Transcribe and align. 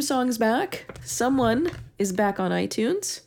Song's 0.00 0.38
back. 0.38 0.86
Someone 1.04 1.70
is 1.98 2.12
back 2.12 2.40
on 2.40 2.50
iTunes. 2.50 3.20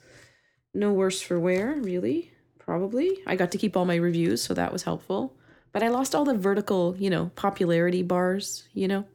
No 0.73 0.91
worse 0.91 1.21
for 1.21 1.39
wear, 1.39 1.75
really. 1.79 2.31
Probably. 2.59 3.19
I 3.27 3.35
got 3.35 3.51
to 3.51 3.57
keep 3.57 3.75
all 3.75 3.85
my 3.85 3.95
reviews, 3.95 4.41
so 4.41 4.53
that 4.53 4.71
was 4.71 4.83
helpful. 4.83 5.35
But 5.71 5.83
I 5.83 5.89
lost 5.89 6.15
all 6.15 6.25
the 6.25 6.37
vertical, 6.37 6.95
you 6.97 7.09
know, 7.09 7.31
popularity 7.35 8.03
bars, 8.03 8.67
you 8.73 8.87
know. 8.87 9.05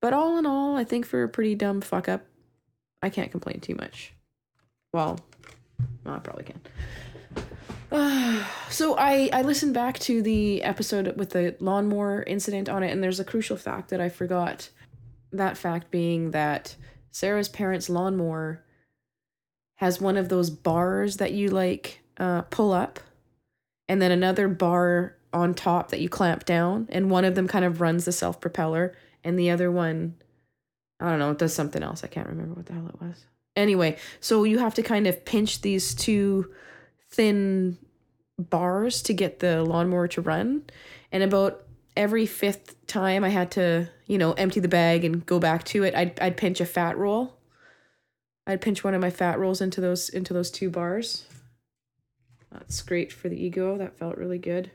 But 0.00 0.12
all 0.12 0.38
in 0.38 0.46
all, 0.46 0.76
I 0.76 0.84
think 0.84 1.06
for 1.06 1.22
a 1.22 1.28
pretty 1.28 1.54
dumb 1.54 1.80
fuck 1.80 2.08
up, 2.08 2.24
I 3.02 3.10
can't 3.10 3.30
complain 3.30 3.60
too 3.60 3.74
much. 3.74 4.14
Well, 4.92 5.18
well 6.04 6.14
I 6.14 6.18
probably 6.18 6.44
can. 6.44 6.60
Uh, 7.90 8.44
so 8.70 8.96
I 8.96 9.28
I 9.32 9.42
listened 9.42 9.74
back 9.74 9.98
to 10.00 10.22
the 10.22 10.62
episode 10.62 11.16
with 11.16 11.30
the 11.30 11.56
lawnmower 11.60 12.22
incident 12.22 12.68
on 12.68 12.82
it, 12.82 12.90
and 12.90 13.02
there's 13.02 13.20
a 13.20 13.24
crucial 13.24 13.56
fact 13.56 13.90
that 13.90 14.00
I 14.00 14.08
forgot. 14.08 14.70
That 15.32 15.56
fact 15.56 15.90
being 15.90 16.32
that 16.32 16.76
Sarah's 17.10 17.48
parents' 17.48 17.88
lawnmower 17.88 18.64
has 19.76 20.00
one 20.00 20.16
of 20.16 20.28
those 20.28 20.50
bars 20.50 21.16
that 21.16 21.32
you 21.32 21.48
like 21.48 22.00
uh, 22.18 22.42
pull 22.42 22.72
up, 22.72 23.00
and 23.88 24.00
then 24.00 24.10
another 24.10 24.48
bar 24.48 25.16
on 25.32 25.54
top 25.54 25.90
that 25.90 26.00
you 26.00 26.08
clamp 26.08 26.44
down, 26.44 26.86
and 26.90 27.10
one 27.10 27.24
of 27.24 27.34
them 27.34 27.48
kind 27.48 27.64
of 27.64 27.80
runs 27.80 28.04
the 28.04 28.12
self 28.12 28.40
propeller, 28.40 28.94
and 29.24 29.38
the 29.38 29.50
other 29.50 29.70
one, 29.70 30.14
I 31.00 31.10
don't 31.10 31.18
know, 31.18 31.30
it 31.30 31.38
does 31.38 31.54
something 31.54 31.82
else. 31.82 32.04
I 32.04 32.08
can't 32.08 32.28
remember 32.28 32.54
what 32.54 32.66
the 32.66 32.74
hell 32.74 32.88
it 32.88 33.00
was. 33.00 33.26
Anyway, 33.56 33.96
so 34.20 34.44
you 34.44 34.58
have 34.58 34.74
to 34.74 34.82
kind 34.82 35.06
of 35.06 35.24
pinch 35.24 35.60
these 35.60 35.94
two 35.94 36.52
thin 37.10 37.78
bars 38.38 39.02
to 39.02 39.12
get 39.12 39.40
the 39.40 39.62
lawnmower 39.62 40.08
to 40.08 40.20
run. 40.20 40.62
And 41.10 41.22
about 41.22 41.64
every 41.96 42.26
fifth 42.26 42.86
time 42.86 43.24
I 43.24 43.28
had 43.28 43.50
to, 43.52 43.88
you 44.06 44.18
know, 44.18 44.32
empty 44.32 44.60
the 44.60 44.68
bag 44.68 45.04
and 45.04 45.24
go 45.24 45.38
back 45.38 45.64
to 45.64 45.82
it, 45.84 45.94
I'd, 45.94 46.18
I'd 46.20 46.36
pinch 46.36 46.60
a 46.60 46.66
fat 46.66 46.96
roll. 46.96 47.36
I'd 48.46 48.60
pinch 48.60 48.82
one 48.82 48.94
of 48.94 49.00
my 49.00 49.10
fat 49.10 49.38
rolls 49.38 49.60
into 49.60 49.80
those 49.80 50.08
into 50.08 50.34
those 50.34 50.50
two 50.50 50.68
bars. 50.68 51.26
That's 52.50 52.82
great 52.82 53.12
for 53.12 53.28
the 53.28 53.40
ego. 53.42 53.78
That 53.78 53.96
felt 53.96 54.18
really 54.18 54.38
good. 54.38 54.70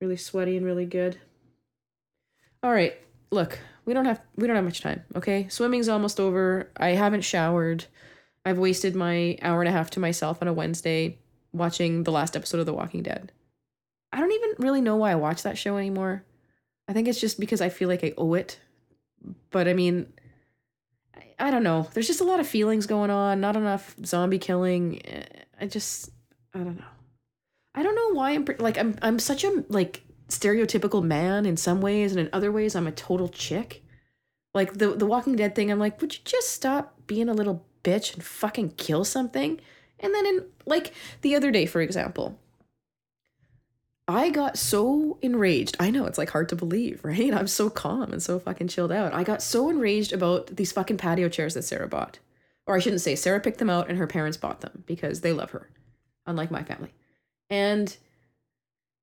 Really 0.00 0.16
sweaty 0.16 0.56
and 0.56 0.64
really 0.64 0.86
good. 0.86 1.18
All 2.62 2.72
right. 2.72 2.94
Look, 3.30 3.58
we 3.84 3.92
don't 3.92 4.06
have 4.06 4.20
we 4.36 4.46
don't 4.46 4.56
have 4.56 4.64
much 4.64 4.80
time, 4.80 5.04
okay? 5.14 5.46
Swimming's 5.48 5.88
almost 5.88 6.18
over. 6.18 6.70
I 6.76 6.90
haven't 6.90 7.22
showered. 7.22 7.84
I've 8.44 8.58
wasted 8.58 8.96
my 8.96 9.36
hour 9.42 9.60
and 9.60 9.68
a 9.68 9.72
half 9.72 9.90
to 9.90 10.00
myself 10.00 10.38
on 10.40 10.48
a 10.48 10.52
Wednesday 10.52 11.18
watching 11.52 12.04
the 12.04 12.12
last 12.12 12.34
episode 12.34 12.60
of 12.60 12.66
The 12.66 12.72
Walking 12.72 13.02
Dead. 13.02 13.32
I 14.12 14.20
don't 14.20 14.32
even 14.32 14.50
really 14.58 14.80
know 14.80 14.96
why 14.96 15.12
I 15.12 15.16
watch 15.16 15.42
that 15.42 15.58
show 15.58 15.76
anymore. 15.76 16.24
I 16.88 16.92
think 16.92 17.08
it's 17.08 17.20
just 17.20 17.38
because 17.38 17.60
I 17.60 17.68
feel 17.68 17.88
like 17.88 18.02
I 18.02 18.14
owe 18.16 18.34
it. 18.34 18.58
But 19.50 19.68
I 19.68 19.74
mean, 19.74 20.12
I, 21.14 21.48
I 21.48 21.50
don't 21.50 21.62
know. 21.62 21.88
There's 21.92 22.06
just 22.06 22.20
a 22.20 22.24
lot 22.24 22.40
of 22.40 22.48
feelings 22.48 22.86
going 22.86 23.10
on, 23.10 23.40
not 23.40 23.56
enough 23.56 23.94
zombie 24.04 24.38
killing. 24.38 25.04
Eh, 25.06 25.24
I 25.60 25.66
just 25.66 26.10
I 26.54 26.58
don't 26.58 26.78
know. 26.78 26.84
I 27.74 27.82
don't 27.82 27.94
know 27.94 28.14
why 28.14 28.32
I'm 28.32 28.46
like 28.58 28.78
I'm 28.78 28.96
I'm 29.02 29.18
such 29.18 29.44
a 29.44 29.64
like 29.68 30.02
stereotypical 30.28 31.02
man 31.02 31.46
in 31.46 31.56
some 31.56 31.80
ways 31.80 32.12
and 32.12 32.20
in 32.20 32.30
other 32.32 32.52
ways 32.52 32.74
I'm 32.74 32.86
a 32.86 32.92
total 32.92 33.28
chick. 33.28 33.84
Like 34.54 34.74
the 34.74 34.88
the 34.94 35.06
Walking 35.06 35.36
Dead 35.36 35.54
thing, 35.54 35.70
I'm 35.70 35.78
like, 35.78 36.00
would 36.00 36.14
you 36.14 36.20
just 36.24 36.50
stop 36.50 36.94
being 37.06 37.28
a 37.28 37.34
little 37.34 37.66
bitch 37.84 38.14
and 38.14 38.24
fucking 38.24 38.70
kill 38.72 39.04
something? 39.04 39.60
And 40.00 40.14
then 40.14 40.26
in 40.26 40.44
like 40.64 40.94
the 41.20 41.34
other 41.34 41.50
day, 41.50 41.66
for 41.66 41.80
example, 41.80 42.38
I 44.08 44.30
got 44.30 44.56
so 44.56 45.18
enraged. 45.20 45.76
I 45.78 45.90
know 45.90 46.06
it's 46.06 46.16
like 46.16 46.30
hard 46.30 46.48
to 46.48 46.56
believe, 46.56 47.04
right? 47.04 47.32
I'm 47.32 47.46
so 47.46 47.68
calm 47.68 48.10
and 48.10 48.22
so 48.22 48.38
fucking 48.38 48.68
chilled 48.68 48.90
out. 48.90 49.12
I 49.12 49.22
got 49.22 49.42
so 49.42 49.68
enraged 49.68 50.14
about 50.14 50.46
these 50.56 50.72
fucking 50.72 50.96
patio 50.96 51.28
chairs 51.28 51.54
that 51.54 51.62
Sarah 51.62 51.88
bought. 51.88 52.18
Or 52.66 52.74
I 52.74 52.78
shouldn't 52.80 53.02
say 53.02 53.14
Sarah 53.14 53.40
picked 53.40 53.58
them 53.58 53.70
out 53.70 53.88
and 53.88 53.98
her 53.98 54.06
parents 54.06 54.38
bought 54.38 54.62
them 54.62 54.82
because 54.86 55.20
they 55.20 55.32
love 55.32 55.50
her, 55.50 55.68
unlike 56.26 56.50
my 56.50 56.62
family. 56.62 56.92
And 57.50 57.94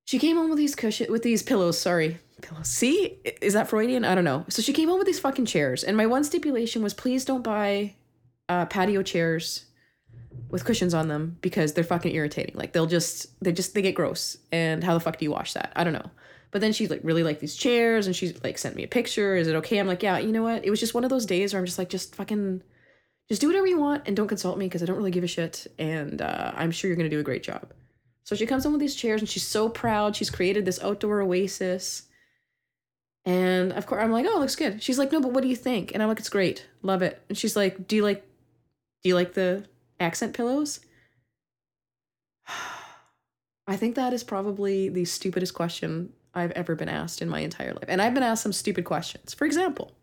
she 0.05 0.19
came 0.19 0.37
home 0.37 0.49
with 0.49 0.57
these 0.57 0.75
cushion 0.75 1.11
with 1.11 1.23
these 1.23 1.43
pillows, 1.43 1.79
sorry. 1.79 2.19
Pillows. 2.41 2.67
See? 2.67 3.19
Is 3.41 3.53
that 3.53 3.67
Freudian? 3.67 4.05
I 4.05 4.13
don't 4.13 4.23
know. 4.23 4.45
So 4.49 4.61
she 4.61 4.73
came 4.73 4.89
home 4.89 4.97
with 4.99 5.07
these 5.07 5.19
fucking 5.19 5.45
chairs 5.45 5.83
and 5.83 5.95
my 5.95 6.05
one 6.05 6.23
stipulation 6.23 6.83
was 6.83 6.93
please 6.93 7.25
don't 7.25 7.43
buy 7.43 7.95
uh, 8.49 8.65
patio 8.65 9.01
chairs 9.01 9.65
with 10.49 10.65
cushions 10.65 10.93
on 10.93 11.07
them 11.07 11.37
because 11.41 11.73
they're 11.73 11.83
fucking 11.83 12.13
irritating. 12.13 12.55
Like 12.55 12.73
they'll 12.73 12.85
just 12.85 13.27
they 13.43 13.51
just 13.51 13.73
they 13.73 13.81
get 13.81 13.95
gross. 13.95 14.37
And 14.51 14.83
how 14.83 14.93
the 14.93 14.99
fuck 14.99 15.17
do 15.17 15.25
you 15.25 15.31
wash 15.31 15.53
that? 15.53 15.71
I 15.75 15.83
don't 15.83 15.93
know. 15.93 16.09
But 16.51 16.61
then 16.61 16.71
she's 16.71 16.89
like 16.89 17.01
really 17.03 17.23
like 17.23 17.39
these 17.39 17.55
chairs 17.55 18.07
and 18.07 18.15
she's 18.15 18.41
like 18.43 18.57
sent 18.57 18.75
me 18.75 18.83
a 18.83 18.87
picture. 18.87 19.35
Is 19.35 19.47
it 19.47 19.55
okay? 19.55 19.77
I'm 19.77 19.87
like, 19.87 20.03
yeah, 20.03 20.17
you 20.19 20.31
know 20.31 20.43
what? 20.43 20.63
It 20.63 20.69
was 20.69 20.79
just 20.79 20.93
one 20.93 21.03
of 21.03 21.09
those 21.09 21.25
days 21.25 21.53
where 21.53 21.59
I'm 21.59 21.65
just 21.65 21.77
like, 21.77 21.89
just 21.89 22.15
fucking 22.15 22.61
just 23.27 23.41
do 23.41 23.47
whatever 23.47 23.67
you 23.67 23.79
want 23.79 24.03
and 24.05 24.15
don't 24.15 24.27
consult 24.27 24.57
me 24.57 24.67
because 24.67 24.83
I 24.83 24.85
don't 24.85 24.97
really 24.97 25.11
give 25.11 25.23
a 25.23 25.27
shit. 25.27 25.67
And 25.79 26.21
uh, 26.21 26.51
I'm 26.55 26.71
sure 26.71 26.87
you're 26.87 26.97
gonna 26.97 27.09
do 27.09 27.19
a 27.19 27.23
great 27.23 27.43
job. 27.43 27.73
So 28.23 28.35
she 28.35 28.45
comes 28.45 28.65
in 28.65 28.71
with 28.71 28.81
these 28.81 28.95
chairs 28.95 29.21
and 29.21 29.29
she's 29.29 29.45
so 29.45 29.69
proud. 29.69 30.15
She's 30.15 30.29
created 30.29 30.65
this 30.65 30.81
outdoor 30.81 31.21
oasis. 31.21 32.03
And 33.25 33.73
of 33.73 33.85
course 33.87 34.03
I'm 34.03 34.11
like, 34.11 34.25
oh, 34.27 34.39
looks 34.39 34.55
good. 34.55 34.81
She's 34.81 34.99
like, 34.99 35.11
no, 35.11 35.19
but 35.19 35.31
what 35.31 35.41
do 35.41 35.49
you 35.49 35.55
think? 35.55 35.91
And 35.93 36.01
I'm 36.01 36.09
like, 36.09 36.19
it's 36.19 36.29
great. 36.29 36.65
Love 36.83 37.01
it. 37.01 37.21
And 37.29 37.37
she's 37.37 37.55
like, 37.55 37.87
do 37.87 37.95
you 37.95 38.03
like 38.03 38.25
do 39.03 39.09
you 39.09 39.15
like 39.15 39.33
the 39.33 39.65
accent 39.99 40.33
pillows? 40.33 40.79
I 43.67 43.75
think 43.75 43.95
that 43.95 44.13
is 44.13 44.23
probably 44.23 44.89
the 44.89 45.05
stupidest 45.05 45.53
question 45.53 46.13
I've 46.33 46.51
ever 46.51 46.75
been 46.75 46.89
asked 46.89 47.21
in 47.21 47.29
my 47.29 47.39
entire 47.39 47.73
life. 47.73 47.85
And 47.87 48.01
I've 48.01 48.13
been 48.13 48.23
asked 48.23 48.43
some 48.43 48.53
stupid 48.53 48.85
questions. 48.85 49.33
For 49.33 49.45
example, 49.45 49.93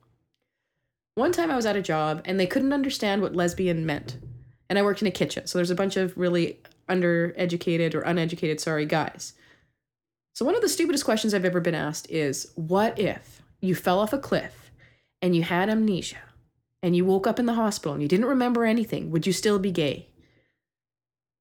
one 1.14 1.32
time 1.32 1.50
I 1.50 1.56
was 1.56 1.66
at 1.66 1.76
a 1.76 1.82
job 1.82 2.22
and 2.24 2.40
they 2.40 2.46
couldn't 2.46 2.72
understand 2.72 3.22
what 3.22 3.36
lesbian 3.36 3.84
meant. 3.84 4.18
And 4.68 4.78
I 4.78 4.82
worked 4.82 5.02
in 5.02 5.08
a 5.08 5.12
kitchen. 5.12 5.46
So 5.46 5.58
there's 5.58 5.70
a 5.70 5.76
bunch 5.76 5.96
of 5.96 6.16
really 6.16 6.58
undereducated 6.88 7.94
or 7.94 8.00
uneducated, 8.00 8.60
sorry, 8.60 8.86
guys. 8.86 9.34
So 10.34 10.46
one 10.46 10.56
of 10.56 10.62
the 10.62 10.68
stupidest 10.68 11.04
questions 11.04 11.34
I've 11.34 11.44
ever 11.44 11.60
been 11.60 11.74
asked 11.74 12.10
is 12.10 12.50
what 12.54 12.98
if 12.98 13.42
you 13.60 13.74
fell 13.74 14.00
off 14.00 14.14
a 14.14 14.18
cliff 14.18 14.70
and 15.20 15.36
you 15.36 15.42
had 15.42 15.68
amnesia 15.68 16.16
and 16.82 16.96
you 16.96 17.04
woke 17.04 17.26
up 17.26 17.38
in 17.38 17.46
the 17.46 17.54
hospital 17.54 17.92
and 17.92 18.02
you 18.02 18.08
didn't 18.08 18.26
remember 18.26 18.64
anything, 18.64 19.10
would 19.10 19.26
you 19.26 19.32
still 19.32 19.58
be 19.58 19.70
gay? 19.70 20.08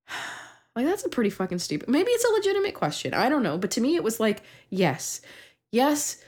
like, 0.75 0.85
that's 0.85 1.06
a 1.06 1.09
pretty 1.09 1.29
fucking 1.29 1.59
stupid. 1.59 1.90
Maybe 1.90 2.12
it's 2.12 2.25
a 2.25 2.34
legitimate 2.34 2.75
question. 2.75 3.13
I 3.13 3.29
don't 3.29 3.44
know. 3.44 3.57
But 3.57 3.72
to 3.72 3.81
me, 3.81 3.96
it 3.96 4.03
was 4.03 4.19
like, 4.19 4.44
yes, 4.69 5.22
yes. 5.72 6.24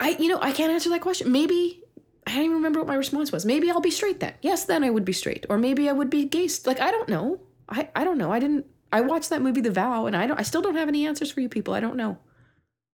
I, 0.00 0.10
you 0.10 0.28
know, 0.28 0.38
I 0.40 0.52
can't 0.52 0.72
answer 0.72 0.90
that 0.90 1.02
question. 1.02 1.30
Maybe 1.30 1.82
I 2.26 2.34
don't 2.34 2.44
even 2.44 2.56
remember 2.56 2.80
what 2.80 2.88
my 2.88 2.94
response 2.94 3.30
was. 3.30 3.44
Maybe 3.44 3.70
I'll 3.70 3.80
be 3.80 3.90
straight 3.90 4.20
then. 4.20 4.34
Yes, 4.40 4.64
then 4.64 4.82
I 4.82 4.90
would 4.90 5.04
be 5.04 5.12
straight. 5.12 5.44
Or 5.48 5.58
maybe 5.58 5.88
I 5.88 5.92
would 5.92 6.10
be 6.10 6.24
gay. 6.24 6.48
Like, 6.64 6.80
I 6.80 6.90
don't 6.90 7.08
know. 7.08 7.40
I, 7.68 7.88
I 7.94 8.04
don't 8.04 8.18
know. 8.18 8.32
I 8.32 8.38
didn't, 8.38 8.66
I 8.92 9.02
watched 9.02 9.30
that 9.30 9.42
movie, 9.42 9.60
The 9.60 9.70
Vow, 9.70 10.06
and 10.06 10.16
I 10.16 10.26
don't, 10.26 10.38
I 10.38 10.42
still 10.42 10.62
don't 10.62 10.76
have 10.76 10.88
any 10.88 11.06
answers 11.06 11.30
for 11.30 11.40
you 11.40 11.48
people. 11.48 11.74
I 11.74 11.80
don't 11.80 11.96
know. 11.96 12.18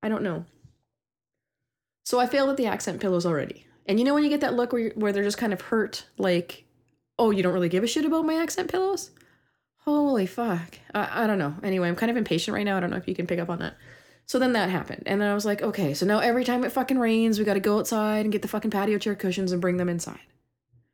I 0.02 0.08
don't 0.08 0.22
know. 0.22 0.44
So 2.04 2.18
I 2.18 2.26
failed 2.26 2.50
at 2.50 2.56
the 2.56 2.66
accent 2.66 3.00
pillows 3.00 3.26
already. 3.26 3.66
And 3.86 3.98
you 3.98 4.04
know 4.04 4.14
when 4.14 4.22
you 4.22 4.30
get 4.30 4.40
that 4.40 4.54
look 4.54 4.72
where 4.72 4.90
where 4.94 5.12
they're 5.12 5.24
just 5.24 5.38
kind 5.38 5.52
of 5.52 5.60
hurt, 5.60 6.06
like, 6.18 6.64
oh, 7.18 7.30
you 7.30 7.42
don't 7.42 7.52
really 7.52 7.68
give 7.68 7.84
a 7.84 7.86
shit 7.86 8.04
about 8.04 8.24
my 8.24 8.34
accent 8.34 8.70
pillows? 8.70 9.10
Holy 9.78 10.26
fuck. 10.26 10.78
I, 10.94 11.24
I 11.24 11.26
don't 11.26 11.38
know. 11.38 11.54
Anyway, 11.62 11.88
I'm 11.88 11.96
kind 11.96 12.10
of 12.10 12.16
impatient 12.16 12.54
right 12.54 12.64
now. 12.64 12.76
I 12.76 12.80
don't 12.80 12.90
know 12.90 12.96
if 12.96 13.08
you 13.08 13.14
can 13.14 13.26
pick 13.26 13.38
up 13.38 13.50
on 13.50 13.58
that. 13.60 13.76
So 14.26 14.38
then 14.38 14.52
that 14.52 14.70
happened. 14.70 15.04
And 15.06 15.20
then 15.20 15.28
I 15.28 15.34
was 15.34 15.44
like, 15.44 15.60
okay, 15.60 15.92
so 15.94 16.06
now 16.06 16.20
every 16.20 16.44
time 16.44 16.62
it 16.62 16.70
fucking 16.70 16.98
rains, 16.98 17.38
we 17.38 17.44
got 17.44 17.54
to 17.54 17.60
go 17.60 17.78
outside 17.80 18.24
and 18.24 18.30
get 18.30 18.42
the 18.42 18.48
fucking 18.48 18.70
patio 18.70 18.98
chair 18.98 19.16
cushions 19.16 19.50
and 19.50 19.60
bring 19.60 19.76
them 19.76 19.88
inside. 19.88 20.20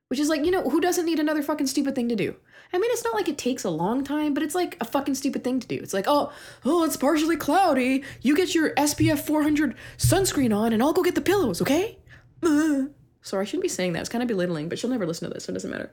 Which 0.09 0.21
is 0.21 0.29
like, 0.29 0.45
you 0.45 0.53
know, 0.53 0.71
who 0.71 0.81
doesn't 0.81 1.05
need 1.05 1.19
another 1.19 1.43
fucking 1.43 1.67
stupid 1.67 1.95
thing 1.95 2.09
to 2.09 2.17
do? 2.17 2.35
I 2.73 2.79
mean, 2.79 2.91
it's 2.93 3.05
not 3.05 3.15
like 3.15 3.29
it 3.29 3.37
takes 3.37 3.65
a 3.65 3.71
long 3.71 4.05
time, 4.05 4.35
but 4.35 4.43
it's 4.43 4.55
like 4.55 4.77
a 4.81 4.85
fucking 4.85 5.17
stupid 5.17 5.45
thing 5.45 5.61
to 5.61 5.67
do. 5.67 5.77
It's 5.77 5.93
like, 5.93 6.07
oh, 6.09 6.33
oh, 6.65 6.85
it's 6.85 6.97
partially 6.97 7.37
cloudy. 7.37 8.05
You 8.23 8.37
get 8.37 8.55
your 8.55 8.73
SPF 8.75 9.19
400 9.19 9.75
sunscreen 9.99 10.57
on 10.57 10.73
and 10.73 10.83
I'll 10.83 10.93
go 10.93 11.03
get 11.03 11.15
the 11.15 11.21
pillows, 11.21 11.61
okay? 11.61 11.99
Sorry, 13.23 13.43
I 13.43 13.45
shouldn't 13.45 13.63
be 13.63 13.69
saying 13.69 13.93
that. 13.93 14.01
It's 14.01 14.09
kind 14.09 14.23
of 14.23 14.29
belittling, 14.29 14.69
but 14.69 14.79
she'll 14.79 14.91
never 14.91 15.07
listen 15.07 15.29
to 15.29 15.35
this, 15.35 15.45
so 15.45 15.51
it 15.51 15.55
doesn't 15.55 15.71
matter. 15.71 15.91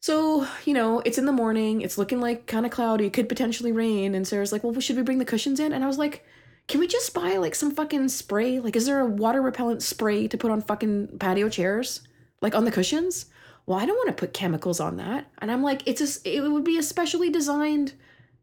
So, 0.00 0.46
you 0.64 0.74
know, 0.74 1.00
it's 1.00 1.16
in 1.16 1.24
the 1.24 1.32
morning. 1.32 1.80
It's 1.80 1.96
looking 1.96 2.20
like 2.20 2.46
kind 2.46 2.66
of 2.66 2.72
cloudy. 2.72 3.06
It 3.06 3.12
could 3.14 3.28
potentially 3.28 3.72
rain. 3.72 4.14
And 4.14 4.26
Sarah's 4.26 4.52
like, 4.52 4.62
well, 4.62 4.78
should 4.78 4.96
we 4.96 5.02
bring 5.02 5.18
the 5.18 5.24
cushions 5.24 5.60
in? 5.60 5.72
And 5.72 5.82
I 5.82 5.86
was 5.86 5.96
like, 5.96 6.24
can 6.68 6.80
we 6.80 6.86
just 6.86 7.14
buy 7.14 7.36
like 7.36 7.54
some 7.54 7.70
fucking 7.70 8.08
spray? 8.08 8.60
Like, 8.60 8.76
is 8.76 8.86
there 8.86 9.00
a 9.00 9.06
water 9.06 9.40
repellent 9.40 9.82
spray 9.82 10.28
to 10.28 10.36
put 10.36 10.50
on 10.50 10.60
fucking 10.60 11.18
patio 11.18 11.48
chairs? 11.48 12.02
Like 12.42 12.54
on 12.54 12.66
the 12.66 12.70
cushions? 12.70 13.26
Well, 13.66 13.78
I 13.78 13.86
don't 13.86 13.96
want 13.96 14.08
to 14.08 14.20
put 14.20 14.34
chemicals 14.34 14.78
on 14.78 14.98
that. 14.98 15.26
And 15.38 15.50
I'm 15.50 15.62
like, 15.62 15.86
it's 15.86 16.02
a, 16.26 16.36
it 16.36 16.40
would 16.50 16.64
be 16.64 16.78
a 16.78 16.82
specially 16.82 17.30
designed 17.30 17.94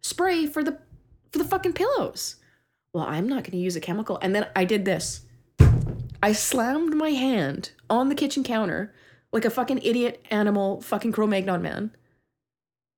spray 0.01 0.47
for 0.47 0.63
the 0.63 0.79
for 1.31 1.37
the 1.37 1.45
fucking 1.45 1.73
pillows. 1.73 2.37
Well, 2.93 3.05
I'm 3.05 3.27
not 3.27 3.43
going 3.43 3.51
to 3.51 3.57
use 3.57 3.75
a 3.75 3.81
chemical. 3.81 4.17
And 4.21 4.35
then 4.35 4.47
I 4.55 4.65
did 4.65 4.83
this. 4.83 5.21
I 6.21 6.33
slammed 6.33 6.95
my 6.95 7.09
hand 7.09 7.71
on 7.89 8.09
the 8.09 8.15
kitchen 8.15 8.43
counter 8.43 8.93
like 9.31 9.45
a 9.45 9.49
fucking 9.49 9.79
idiot 9.79 10.25
animal 10.29 10.81
fucking 10.81 11.11
Cro-Magnon 11.11 11.61
man. 11.61 11.91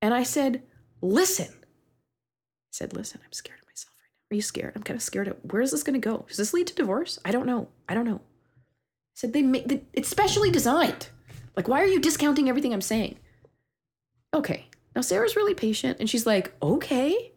And 0.02 0.14
I 0.14 0.24
said, 0.24 0.64
listen. 1.02 1.48
I 1.50 2.72
said, 2.72 2.94
listen, 2.94 3.22
I'm 3.24 3.32
scared 3.32 3.60
of 3.60 3.68
myself 3.68 3.94
right 4.00 4.10
now. 4.10 4.34
Are 4.34 4.36
you 4.36 4.42
scared? 4.42 4.74
I'm 4.76 4.84
kind 4.84 4.98
of 4.98 5.04
scared 5.04 5.28
of 5.28 5.38
where 5.44 5.62
is 5.62 5.72
this 5.72 5.84
going 5.84 6.00
to 6.00 6.06
go? 6.06 6.26
Does 6.28 6.38
this 6.38 6.54
lead 6.54 6.68
to 6.68 6.76
divorce? 6.76 7.20
I 7.24 7.32
don't 7.32 7.46
know. 7.46 7.70
I 7.88 7.94
don't 7.94 8.06
know. 8.06 8.18
I 8.18 9.16
said 9.16 9.34
they 9.34 9.44
make 9.44 9.68
the, 9.68 9.82
it's 9.94 10.10
specially 10.10 10.50
designed. 10.50 11.08
Like, 11.56 11.68
why 11.68 11.82
are 11.82 11.88
you 11.88 12.00
discounting 12.00 12.50
everything 12.50 12.74
I'm 12.74 12.82
saying? 12.82 13.20
Okay. 14.34 14.68
Now 14.96 15.02
Sarah's 15.02 15.36
really 15.36 15.54
patient 15.54 15.98
and 16.00 16.10
she's 16.10 16.26
like, 16.26 16.54
okay, 16.62 17.33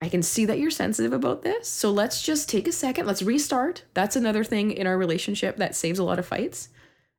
I 0.00 0.08
can 0.08 0.22
see 0.22 0.44
that 0.44 0.58
you're 0.58 0.70
sensitive 0.70 1.12
about 1.12 1.42
this. 1.42 1.68
So 1.68 1.90
let's 1.90 2.22
just 2.22 2.48
take 2.48 2.68
a 2.68 2.72
second. 2.72 3.06
Let's 3.06 3.22
restart. 3.22 3.84
That's 3.94 4.16
another 4.16 4.44
thing 4.44 4.70
in 4.70 4.86
our 4.86 4.98
relationship 4.98 5.56
that 5.56 5.74
saves 5.74 5.98
a 5.98 6.04
lot 6.04 6.18
of 6.18 6.26
fights. 6.26 6.68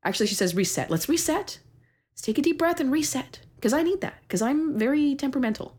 Actually, 0.04 0.28
she 0.28 0.36
says 0.36 0.56
reset. 0.56 0.90
Let's 0.92 1.10
reset. 1.10 1.60
Let's 2.12 2.22
take 2.22 2.38
a 2.38 2.42
deep 2.42 2.60
breath 2.60 2.80
and 2.80 2.92
reset. 2.92 3.40
Because 3.56 3.74
I 3.74 3.82
need 3.82 4.02
that. 4.02 4.22
Because 4.22 4.44
I'm 4.44 4.78
very 4.78 5.16
temperamental. 5.16 5.76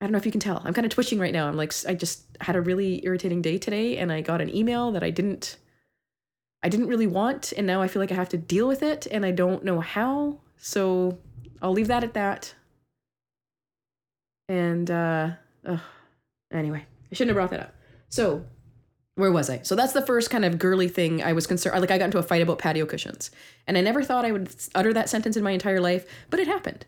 I 0.00 0.04
don't 0.04 0.12
know 0.12 0.18
if 0.18 0.26
you 0.26 0.32
can 0.32 0.40
tell. 0.40 0.62
I'm 0.64 0.72
kind 0.72 0.86
of 0.86 0.92
twitching 0.92 1.18
right 1.18 1.32
now. 1.32 1.48
I'm 1.48 1.56
like, 1.56 1.74
I 1.88 1.94
just 1.94 2.22
had 2.40 2.54
a 2.54 2.60
really 2.60 3.04
irritating 3.04 3.42
day 3.42 3.58
today 3.58 3.98
and 3.98 4.12
I 4.12 4.20
got 4.20 4.40
an 4.40 4.54
email 4.54 4.92
that 4.92 5.02
I 5.02 5.10
didn't. 5.10 5.56
I 6.62 6.68
didn't 6.68 6.88
really 6.88 7.06
want, 7.06 7.52
and 7.56 7.68
now 7.68 7.82
I 7.82 7.86
feel 7.86 8.02
like 8.02 8.10
I 8.10 8.16
have 8.16 8.30
to 8.30 8.36
deal 8.36 8.66
with 8.66 8.82
it, 8.82 9.06
and 9.12 9.24
I 9.24 9.30
don't 9.30 9.64
know 9.64 9.78
how. 9.78 10.40
So 10.56 11.18
I'll 11.62 11.70
leave 11.70 11.86
that 11.86 12.02
at 12.02 12.14
that. 12.14 12.52
And 14.48 14.90
uh, 14.90 15.30
ugh. 15.68 15.80
anyway, 16.52 16.84
I 17.10 17.14
shouldn't 17.14 17.30
have 17.30 17.36
brought 17.36 17.50
that 17.50 17.60
up. 17.60 17.74
So 18.08 18.44
where 19.14 19.32
was 19.32 19.50
I? 19.50 19.62
So 19.62 19.74
that's 19.74 19.92
the 19.92 20.06
first 20.06 20.30
kind 20.30 20.44
of 20.44 20.58
girly 20.58 20.88
thing 20.88 21.22
I 21.22 21.32
was 21.32 21.46
concerned. 21.46 21.80
Like 21.80 21.90
I 21.90 21.98
got 21.98 22.06
into 22.06 22.18
a 22.18 22.22
fight 22.22 22.42
about 22.42 22.58
patio 22.58 22.86
cushions, 22.86 23.30
and 23.66 23.76
I 23.76 23.80
never 23.80 24.02
thought 24.02 24.24
I 24.24 24.32
would 24.32 24.54
utter 24.74 24.92
that 24.92 25.08
sentence 25.08 25.36
in 25.36 25.44
my 25.44 25.50
entire 25.50 25.80
life, 25.80 26.06
but 26.30 26.40
it 26.40 26.46
happened. 26.46 26.86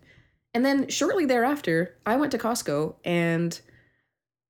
And 0.55 0.65
then 0.65 0.89
shortly 0.89 1.27
thereafter, 1.27 1.97
I 2.05 2.17
went 2.17 2.33
to 2.33 2.39
Costco 2.39 2.97
and 3.05 3.61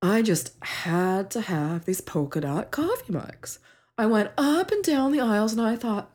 I 0.03 0.23
just 0.23 0.55
had 0.63 1.31
to 1.33 1.43
have 1.43 1.85
these 1.85 2.01
polka 2.01 2.41
dot 2.41 2.71
coffee 2.71 3.13
mugs. 3.13 3.59
I 3.99 4.07
went 4.07 4.31
up 4.39 4.71
and 4.71 4.83
down 4.83 5.13
the 5.13 5.21
aisles 5.21 5.53
and 5.53 5.61
I 5.61 5.77
thought, 5.77 6.11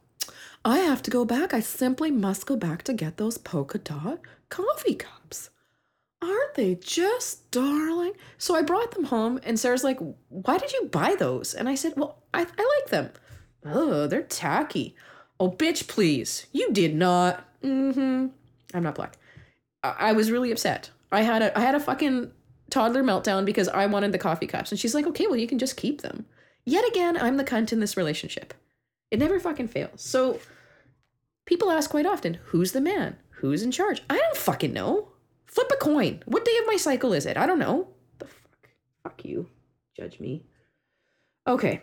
I 0.63 0.79
have 0.79 1.03
to 1.03 1.11
go 1.11 1.23
back. 1.23 1.53
I 1.53 1.59
simply 1.59 2.09
must 2.09 2.47
go 2.47 2.55
back 2.55 2.81
to 2.83 2.93
get 2.93 3.17
those 3.17 3.37
polka 3.37 3.77
dot 3.77 4.19
coffee 4.49 4.95
cups. 4.95 5.51
Aren't 6.25 6.55
they 6.55 6.75
just 6.75 7.49
darling? 7.51 8.13
So 8.37 8.55
I 8.55 8.61
brought 8.61 8.91
them 8.91 9.05
home, 9.05 9.39
and 9.43 9.59
Sarah's 9.59 9.83
like, 9.83 9.99
Why 10.29 10.57
did 10.57 10.73
you 10.73 10.89
buy 10.91 11.15
those? 11.15 11.53
And 11.53 11.69
I 11.69 11.75
said, 11.75 11.93
Well, 11.95 12.23
I, 12.33 12.41
I 12.41 12.79
like 12.79 12.89
them. 12.89 13.11
Oh, 13.65 14.07
they're 14.07 14.21
tacky. 14.21 14.95
Oh, 15.39 15.51
bitch, 15.51 15.87
please. 15.87 16.47
You 16.51 16.71
did 16.71 16.95
not. 16.95 17.45
Mm 17.63 17.93
hmm. 17.93 18.27
I'm 18.75 18.83
not 18.83 18.95
black. 18.95 19.17
I, 19.83 19.95
I 19.99 20.11
was 20.13 20.31
really 20.31 20.51
upset. 20.51 20.89
I 21.11 21.21
had 21.21 21.41
a 21.41 21.57
I 21.57 21.61
had 21.61 21.75
a 21.75 21.79
fucking 21.79 22.31
toddler 22.69 23.03
meltdown 23.03 23.45
because 23.45 23.67
I 23.67 23.85
wanted 23.85 24.11
the 24.11 24.17
coffee 24.17 24.47
cups. 24.47 24.71
And 24.71 24.79
she's 24.79 24.95
like, 24.95 25.07
Okay, 25.07 25.27
well, 25.27 25.37
you 25.37 25.47
can 25.47 25.59
just 25.59 25.77
keep 25.77 26.01
them. 26.01 26.25
Yet 26.65 26.87
again, 26.89 27.17
I'm 27.17 27.37
the 27.37 27.43
cunt 27.43 27.71
in 27.71 27.79
this 27.79 27.97
relationship. 27.97 28.53
It 29.11 29.19
never 29.19 29.39
fucking 29.39 29.67
fails. 29.67 30.01
So 30.01 30.39
people 31.45 31.71
ask 31.71 31.89
quite 31.89 32.05
often, 32.05 32.39
Who's 32.45 32.71
the 32.71 32.81
man? 32.81 33.17
Who's 33.29 33.63
in 33.63 33.71
charge? 33.71 34.01
I 34.09 34.17
don't 34.17 34.37
fucking 34.37 34.73
know. 34.73 35.09
Flip 35.55 35.71
a 35.71 35.77
coin. 35.77 36.21
What 36.25 36.43
day 36.43 36.57
of 36.59 36.67
my 36.67 36.75
cycle 36.75 37.13
is 37.13 37.25
it? 37.25 37.37
I 37.37 37.45
don't 37.45 37.59
know. 37.59 37.87
The 38.19 38.25
fuck? 38.25 38.69
Fuck 39.03 39.23
you. 39.23 39.49
Judge 39.95 40.19
me. 40.19 40.43
Okay. 41.47 41.81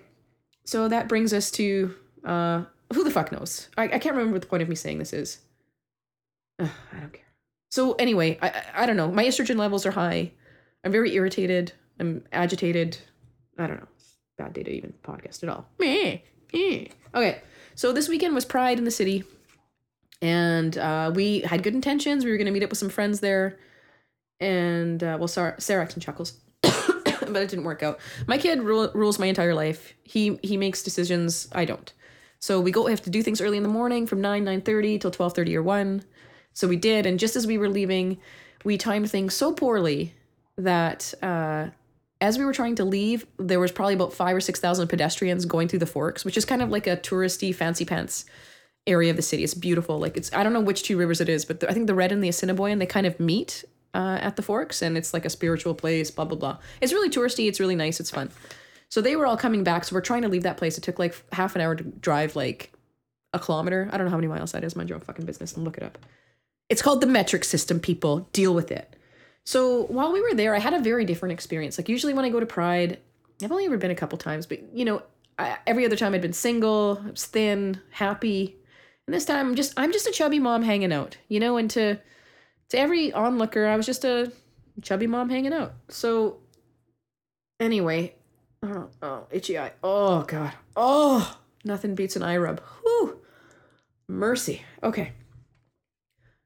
So 0.64 0.88
that 0.88 1.08
brings 1.08 1.32
us 1.32 1.50
to 1.52 1.94
uh 2.22 2.64
who 2.92 3.02
the 3.02 3.10
fuck 3.10 3.32
knows? 3.32 3.70
I, 3.78 3.84
I 3.84 3.98
can't 3.98 4.14
remember 4.14 4.34
what 4.34 4.42
the 4.42 4.48
point 4.48 4.62
of 4.62 4.68
me 4.68 4.74
saying 4.74 4.98
this 4.98 5.14
is. 5.14 5.38
Ugh, 6.58 6.68
I 6.94 7.00
don't 7.00 7.14
care. 7.14 7.24
So 7.70 7.94
anyway, 7.94 8.38
I, 8.42 8.48
I 8.50 8.82
I 8.82 8.86
don't 8.86 8.98
know. 8.98 9.10
My 9.10 9.24
estrogen 9.24 9.56
levels 9.56 9.86
are 9.86 9.92
high. 9.92 10.32
I'm 10.84 10.92
very 10.92 11.14
irritated. 11.14 11.72
I'm 11.98 12.24
agitated. 12.30 12.98
I 13.58 13.66
don't 13.66 13.80
know. 13.80 13.88
Bad 14.36 14.52
day 14.52 14.64
to 14.64 14.70
even 14.70 14.92
podcast 15.02 15.42
at 15.42 15.48
all. 15.48 15.66
Okay. 17.14 17.40
So 17.74 17.92
this 17.92 18.08
weekend 18.08 18.34
was 18.34 18.44
Pride 18.44 18.76
in 18.76 18.84
the 18.84 18.90
city 18.90 19.24
and 20.22 20.78
uh, 20.78 21.10
we 21.14 21.40
had 21.40 21.64
good 21.64 21.74
intentions. 21.74 22.24
We 22.24 22.30
were 22.30 22.36
going 22.36 22.46
to 22.46 22.52
meet 22.52 22.62
up 22.62 22.70
with 22.70 22.78
some 22.78 22.88
friends 22.88 23.20
there, 23.20 23.58
and 24.40 25.02
uh, 25.02 25.16
well, 25.18 25.28
Sarah, 25.28 25.60
Sarah 25.60 25.88
and 25.92 26.00
chuckles, 26.00 26.34
but 26.62 27.36
it 27.36 27.50
didn't 27.50 27.64
work 27.64 27.82
out. 27.82 27.98
My 28.26 28.38
kid 28.38 28.62
rule, 28.62 28.90
rules 28.94 29.18
my 29.18 29.26
entire 29.26 29.54
life. 29.54 29.92
He 30.04 30.38
he 30.42 30.56
makes 30.56 30.82
decisions. 30.82 31.48
I 31.52 31.64
don't. 31.64 31.92
So 32.38 32.60
we 32.60 32.70
go. 32.70 32.84
We 32.84 32.92
have 32.92 33.02
to 33.02 33.10
do 33.10 33.22
things 33.22 33.40
early 33.40 33.56
in 33.56 33.64
the 33.64 33.68
morning 33.68 34.06
from 34.06 34.20
nine 34.20 34.44
nine 34.44 34.62
thirty 34.62 34.98
till 34.98 35.10
twelve 35.10 35.34
thirty 35.34 35.56
or 35.56 35.62
one. 35.62 36.04
So 36.54 36.68
we 36.68 36.76
did, 36.76 37.04
and 37.04 37.18
just 37.18 37.34
as 37.34 37.46
we 37.46 37.58
were 37.58 37.68
leaving, 37.68 38.18
we 38.64 38.78
timed 38.78 39.10
things 39.10 39.34
so 39.34 39.52
poorly 39.52 40.14
that. 40.56 41.12
Uh, 41.20 41.68
as 42.20 42.38
we 42.38 42.44
were 42.44 42.52
trying 42.52 42.76
to 42.76 42.84
leave, 42.84 43.26
there 43.36 43.58
was 43.58 43.72
probably 43.72 43.94
about 43.94 44.12
five 44.12 44.36
or 44.36 44.40
six 44.40 44.60
thousand 44.60 44.86
pedestrians 44.86 45.44
going 45.44 45.66
through 45.66 45.80
the 45.80 45.86
forks, 45.86 46.24
which 46.24 46.36
is 46.36 46.44
kind 46.44 46.62
of 46.62 46.70
like 46.70 46.86
a 46.86 46.96
touristy 46.96 47.52
fancy 47.52 47.84
pants 47.84 48.26
area 48.86 49.10
of 49.10 49.16
the 49.16 49.22
city. 49.22 49.44
It's 49.44 49.54
beautiful. 49.54 49.98
Like 49.98 50.16
it's 50.16 50.32
I 50.32 50.42
don't 50.42 50.52
know 50.52 50.60
which 50.60 50.82
two 50.82 50.96
rivers 50.96 51.20
it 51.20 51.28
is, 51.28 51.44
but 51.44 51.60
the, 51.60 51.70
I 51.70 51.72
think 51.72 51.86
the 51.86 51.94
Red 51.94 52.12
and 52.12 52.22
the 52.22 52.28
Assiniboine 52.28 52.78
they 52.78 52.86
kind 52.86 53.06
of 53.06 53.18
meet 53.20 53.64
uh, 53.94 54.18
at 54.20 54.36
the 54.36 54.42
Forks, 54.42 54.82
and 54.82 54.96
it's 54.96 55.14
like 55.14 55.24
a 55.24 55.30
spiritual 55.30 55.74
place. 55.74 56.10
Blah 56.10 56.24
blah 56.24 56.38
blah. 56.38 56.58
It's 56.80 56.92
really 56.92 57.10
touristy. 57.10 57.48
It's 57.48 57.60
really 57.60 57.76
nice. 57.76 58.00
It's 58.00 58.10
fun. 58.10 58.30
So 58.88 59.00
they 59.00 59.16
were 59.16 59.26
all 59.26 59.36
coming 59.36 59.64
back. 59.64 59.84
So 59.84 59.94
we're 59.94 60.02
trying 60.02 60.22
to 60.22 60.28
leave 60.28 60.42
that 60.42 60.58
place. 60.58 60.76
It 60.76 60.84
took 60.84 60.98
like 60.98 61.14
half 61.32 61.54
an 61.54 61.62
hour 61.62 61.74
to 61.74 61.82
drive 61.82 62.36
like 62.36 62.72
a 63.32 63.38
kilometer. 63.38 63.88
I 63.90 63.96
don't 63.96 64.06
know 64.06 64.10
how 64.10 64.18
many 64.18 64.28
miles 64.28 64.52
that 64.52 64.64
is. 64.64 64.76
Mind 64.76 64.90
your 64.90 64.96
own 64.96 65.04
fucking 65.04 65.24
business 65.24 65.54
and 65.54 65.64
look 65.64 65.78
it 65.78 65.82
up. 65.82 65.98
It's 66.68 66.82
called 66.82 67.00
the 67.00 67.06
metric 67.06 67.44
system. 67.44 67.80
People 67.80 68.28
deal 68.32 68.54
with 68.54 68.70
it. 68.70 68.96
So 69.44 69.84
while 69.84 70.12
we 70.12 70.20
were 70.20 70.34
there, 70.34 70.54
I 70.54 70.58
had 70.58 70.74
a 70.74 70.78
very 70.78 71.04
different 71.04 71.32
experience. 71.32 71.78
Like 71.78 71.88
usually 71.88 72.14
when 72.14 72.24
I 72.24 72.28
go 72.28 72.38
to 72.38 72.46
Pride, 72.46 72.98
I've 73.42 73.50
only 73.50 73.64
ever 73.64 73.76
been 73.76 73.90
a 73.90 73.96
couple 73.96 74.18
times, 74.18 74.46
but 74.46 74.60
you 74.74 74.84
know, 74.84 75.02
I, 75.38 75.56
every 75.66 75.84
other 75.84 75.96
time 75.96 76.14
I'd 76.14 76.22
been 76.22 76.32
single, 76.32 77.02
I 77.04 77.10
was 77.10 77.24
thin, 77.26 77.80
happy, 77.90 78.56
and 79.06 79.14
this 79.14 79.24
time, 79.24 79.48
I'm 79.48 79.54
just 79.54 79.72
I'm 79.76 79.92
just 79.92 80.06
a 80.06 80.12
chubby 80.12 80.38
mom 80.38 80.62
hanging 80.62 80.92
out, 80.92 81.16
you 81.28 81.40
know. 81.40 81.56
And 81.56 81.68
to 81.70 81.98
to 82.68 82.78
every 82.78 83.12
onlooker, 83.12 83.66
I 83.66 83.76
was 83.76 83.86
just 83.86 84.04
a 84.04 84.32
chubby 84.80 85.06
mom 85.06 85.28
hanging 85.28 85.52
out. 85.52 85.74
So 85.88 86.38
anyway, 87.58 88.14
oh, 88.62 88.88
oh 89.02 89.26
itchy 89.30 89.58
eye. 89.58 89.72
Oh 89.82 90.22
god. 90.22 90.52
Oh, 90.76 91.36
nothing 91.64 91.94
beats 91.94 92.16
an 92.16 92.22
eye 92.22 92.36
rub. 92.36 92.60
Whew. 92.82 93.20
Mercy. 94.08 94.62
Okay. 94.82 95.12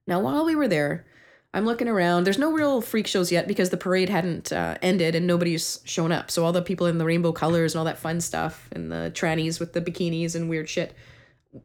Now 0.07 0.21
while 0.21 0.45
we 0.45 0.55
were 0.55 0.69
there, 0.69 1.07
I'm 1.53 1.67
looking 1.67 1.89
around. 1.89 2.25
There's 2.25 2.39
no 2.39 2.53
real 2.53 2.81
freak 2.81 3.07
shows 3.07 3.31
yet 3.31 3.47
because 3.47 3.69
the 3.69 3.77
parade 3.77 4.09
hadn't 4.09 4.51
uh, 4.51 4.79
ended 4.81 5.15
and 5.15 5.27
nobody's 5.27 5.81
shown 5.85 6.11
up. 6.11 6.31
So 6.31 6.45
all 6.45 6.53
the 6.53 6.63
people 6.63 6.87
in 6.87 6.97
the 6.97 7.05
rainbow 7.05 7.33
colors 7.33 7.75
and 7.75 7.81
all 7.81 7.85
that 7.85 7.99
fun 7.99 8.21
stuff 8.23 8.69
and 8.73 8.91
the 8.91 9.11
trannies 9.15 9.61
with 9.61 9.75
the 9.75 9.83
bikinis 9.83 10.35
and 10.35 10.49
weird 10.49 10.71
shit 10.71 10.95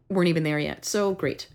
weren't 0.09 0.29
even 0.29 0.43
there 0.43 0.59
yet. 0.59 0.85
So 0.85 1.13
great. 1.13 1.47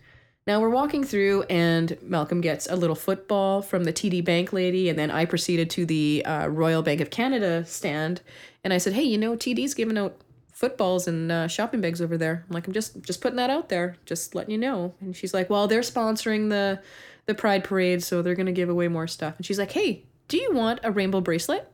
Now 0.46 0.60
we're 0.60 0.70
walking 0.70 1.02
through, 1.02 1.42
and 1.50 1.98
Malcolm 2.02 2.40
gets 2.40 2.68
a 2.68 2.76
little 2.76 2.94
football 2.94 3.62
from 3.62 3.82
the 3.82 3.92
TD 3.92 4.24
Bank 4.24 4.52
lady, 4.52 4.88
and 4.88 4.96
then 4.96 5.10
I 5.10 5.24
proceeded 5.24 5.70
to 5.70 5.84
the 5.84 6.24
uh, 6.24 6.46
Royal 6.46 6.82
Bank 6.82 7.00
of 7.00 7.10
Canada 7.10 7.64
stand, 7.66 8.20
and 8.62 8.72
I 8.72 8.78
said, 8.78 8.92
"Hey, 8.92 9.02
you 9.02 9.18
know, 9.18 9.36
TD's 9.36 9.74
giving 9.74 9.98
out 9.98 10.20
footballs 10.52 11.08
and 11.08 11.32
uh, 11.32 11.48
shopping 11.48 11.80
bags 11.80 12.00
over 12.00 12.16
there." 12.16 12.44
I'm 12.48 12.54
like, 12.54 12.68
"I'm 12.68 12.72
just 12.72 13.02
just 13.02 13.20
putting 13.20 13.38
that 13.38 13.50
out 13.50 13.70
there, 13.70 13.96
just 14.06 14.36
letting 14.36 14.52
you 14.52 14.58
know." 14.58 14.94
And 15.00 15.16
she's 15.16 15.34
like, 15.34 15.50
"Well, 15.50 15.66
they're 15.66 15.80
sponsoring 15.80 16.48
the 16.48 16.80
the 17.26 17.34
Pride 17.34 17.64
Parade, 17.64 18.04
so 18.04 18.22
they're 18.22 18.36
gonna 18.36 18.52
give 18.52 18.68
away 18.68 18.86
more 18.86 19.08
stuff." 19.08 19.34
And 19.36 19.44
she's 19.44 19.58
like, 19.58 19.72
"Hey, 19.72 20.04
do 20.28 20.36
you 20.36 20.52
want 20.52 20.78
a 20.84 20.92
rainbow 20.92 21.20
bracelet?" 21.20 21.68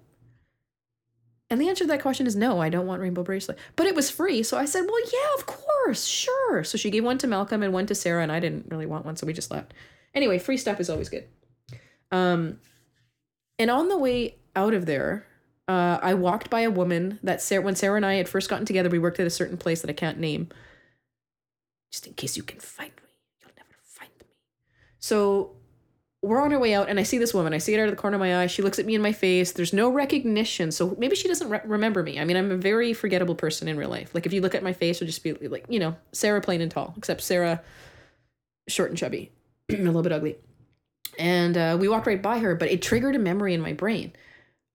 And 1.53 1.61
the 1.61 1.69
answer 1.69 1.85
to 1.85 1.89
that 1.89 2.01
question 2.01 2.27
is 2.27 2.35
no, 2.35 2.63
I 2.63 2.71
don't 2.71 2.87
want 2.87 3.03
rainbow 3.03 3.23
bracelet. 3.23 3.59
But 3.77 3.87
it 3.87 3.95
was 3.95 4.09
free, 4.09 4.43
so 4.43 4.57
I 4.57 4.65
said, 4.65 4.87
"Well, 4.87 5.01
yeah, 5.13 5.35
of 5.37 5.45
course, 5.45 6.07
sure." 6.07 6.65
So 6.65 6.79
she 6.79 6.91
gave 6.91 7.05
one 7.05 7.19
to 7.19 7.27
Malcolm 7.27 7.63
and 7.63 7.75
one 7.75 7.85
to 7.89 7.95
Sarah, 7.95 8.23
and 8.23 8.33
I 8.33 8.41
didn't 8.41 8.69
really 8.71 8.87
want 8.87 9.05
one, 9.05 9.17
so 9.17 9.27
we 9.27 9.35
just 9.35 9.51
left. 9.51 9.75
Anyway, 10.15 10.39
free 10.39 10.57
stuff 10.57 10.81
is 10.81 10.89
always 10.89 11.11
good. 11.11 11.29
Um, 12.11 12.59
and 13.59 13.71
on 13.71 13.89
the 13.89 13.99
way 13.99 14.37
out 14.57 14.73
of 14.73 14.87
there, 14.87 15.27
uh, 15.69 15.99
I 16.01 16.15
walked 16.15 16.49
by 16.49 16.61
a 16.61 16.71
woman 16.71 17.19
that 17.23 17.43
Sarah, 17.43 17.63
when 17.63 17.77
Sarah 17.77 17.97
and 17.97 18.07
I 18.07 18.15
had 18.15 18.31
first 18.31 18.49
gotten 18.49 18.65
together, 18.65 18.89
we 18.89 18.99
worked 18.99 19.21
at 19.21 19.27
a 19.27 19.31
certain 19.31 19.59
place 19.59 19.83
that 19.83 19.91
I 19.91 19.93
can't 19.93 20.19
name. 20.19 20.49
Just 21.91 22.07
in 22.07 22.15
case 22.15 22.35
you 22.35 22.45
can 22.45 22.61
find 22.61 22.93
me, 22.97 23.11
you'll 23.43 23.53
never 23.59 23.77
find 23.85 24.11
me. 24.21 24.27
So 25.01 25.57
we're 26.23 26.41
on 26.41 26.53
our 26.53 26.59
way 26.61 26.73
out 26.73 26.89
and 26.89 27.01
I 27.01 27.03
see 27.03 27.19
this 27.19 27.35
woman. 27.35 27.53
I 27.53 27.59
see 27.59 27.75
it 27.75 27.81
out 27.81 27.89
of 27.89 27.91
the 27.91 28.01
corner 28.01 28.15
of 28.15 28.21
my 28.21 28.43
eye. 28.43 28.47
She 28.47 28.63
looks 28.63 28.79
at 28.79 28.87
me 28.87 28.95
in 28.95 29.03
my 29.03 29.13
face. 29.13 29.51
There's 29.51 29.73
no 29.73 29.91
recognition. 29.91 30.71
So 30.71 30.95
maybe 30.97 31.17
she 31.17 31.27
doesn't 31.27 31.51
re- 31.51 31.61
remember 31.65 32.03
me. 32.05 32.21
I 32.21 32.25
mean, 32.25 32.37
I'm 32.37 32.53
a 32.53 32.57
very 32.57 32.93
forgettable 32.95 33.35
person 33.35 33.67
in 33.67 33.77
real 33.77 33.91
life. 33.91 34.15
Like 34.15 34.25
if 34.25 34.33
you 34.33 34.41
look 34.41 34.55
at 34.55 34.63
my 34.63 34.73
face, 34.73 34.99
it'll 34.99 35.07
just 35.07 35.25
be 35.25 35.33
like, 35.33 35.67
you 35.69 35.81
know, 35.81 35.97
Sarah 36.13 36.41
plain 36.41 36.61
and 36.61 36.71
tall, 36.71 36.95
except 36.97 37.23
Sarah 37.23 37.61
short 38.69 38.91
and 38.91 38.99
chubby, 38.99 39.33
a 39.71 39.77
little 39.77 40.03
bit 40.03 40.13
ugly. 40.13 40.37
And 41.19 41.57
uh, 41.57 41.77
we 41.79 41.89
walked 41.89 42.07
right 42.07 42.23
by 42.23 42.39
her, 42.39 42.55
but 42.55 42.71
it 42.71 42.83
triggered 42.83 43.17
a 43.17 43.19
memory 43.19 43.53
in 43.53 43.61
my 43.61 43.73
brain. 43.73 44.13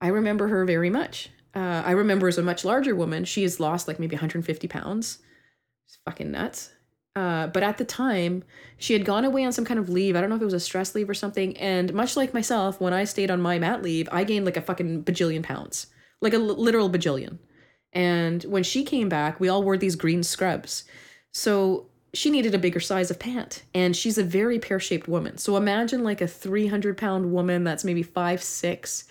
I 0.01 0.10
remember 0.10 0.50
her 0.50 0.66
very 0.66 0.89
much. 0.89 1.30
Uh, 1.56 1.82
I 1.86 1.92
remember 1.92 2.27
as 2.27 2.38
a 2.38 2.44
much 2.44 2.66
larger 2.66 2.94
woman. 2.94 3.24
She 3.24 3.44
has 3.44 3.60
lost 3.60 3.88
like 3.88 4.00
maybe 4.00 4.16
150 4.16 4.68
pounds. 4.68 5.20
It's 5.88 5.98
fucking 6.04 6.30
nuts. 6.30 6.72
Uh, 7.17 7.47
but 7.47 7.63
at 7.63 7.79
the 7.79 7.86
time, 7.86 8.43
she 8.77 8.93
had 8.93 9.03
gone 9.03 9.25
away 9.25 9.43
on 9.43 9.51
some 9.51 9.65
kind 9.65 9.79
of 9.79 9.89
leave. 9.89 10.15
I 10.15 10.21
don't 10.21 10.29
know 10.29 10.36
if 10.36 10.41
it 10.43 10.45
was 10.45 10.53
a 10.53 10.59
stress 10.59 10.93
leave 10.93 11.09
or 11.09 11.15
something. 11.15 11.57
And 11.57 11.91
much 11.91 12.15
like 12.15 12.31
myself, 12.31 12.79
when 12.79 12.93
I 12.93 13.05
stayed 13.05 13.31
on 13.31 13.41
my 13.41 13.57
mat 13.57 13.81
leave, 13.81 14.07
I 14.12 14.24
gained 14.24 14.45
like 14.45 14.55
a 14.57 14.62
fucking 14.62 15.03
bajillion 15.03 15.41
pounds. 15.41 15.88
like 16.21 16.33
a 16.33 16.38
l- 16.38 16.62
literal 16.67 16.91
bajillion. 16.91 17.39
And 17.91 18.43
when 18.43 18.62
she 18.62 18.83
came 18.83 19.09
back, 19.09 19.39
we 19.39 19.50
all 19.50 19.63
wore 19.63 19.77
these 19.77 19.95
green 19.95 20.21
scrubs. 20.21 20.83
So 21.31 21.88
she 22.13 22.29
needed 22.29 22.53
a 22.53 22.59
bigger 22.59 22.79
size 22.79 23.09
of 23.09 23.17
pant. 23.17 23.63
And 23.74 23.95
she's 23.95 24.19
a 24.19 24.24
very 24.24 24.59
pear 24.59 24.79
shaped 24.79 25.07
woman. 25.07 25.39
So 25.39 25.57
imagine 25.57 26.03
like 26.03 26.21
a 26.21 26.27
300 26.27 26.97
pound 27.00 27.31
woman 27.31 27.63
that's 27.63 27.83
maybe 27.83 28.03
five, 28.03 28.43
six, 28.43 29.05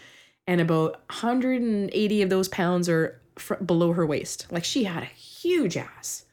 and 0.47 0.61
about 0.61 0.93
180 1.09 2.23
of 2.23 2.31
those 2.31 2.49
pounds 2.49 2.89
are 2.89 3.21
fr- 3.37 3.55
below 3.55 3.93
her 3.95 4.07
waist. 4.07 4.47
Like 4.53 4.65
she 4.65 4.85
had 4.85 5.03
a 5.03 5.07
huge 5.07 5.77
ass. 5.77 6.26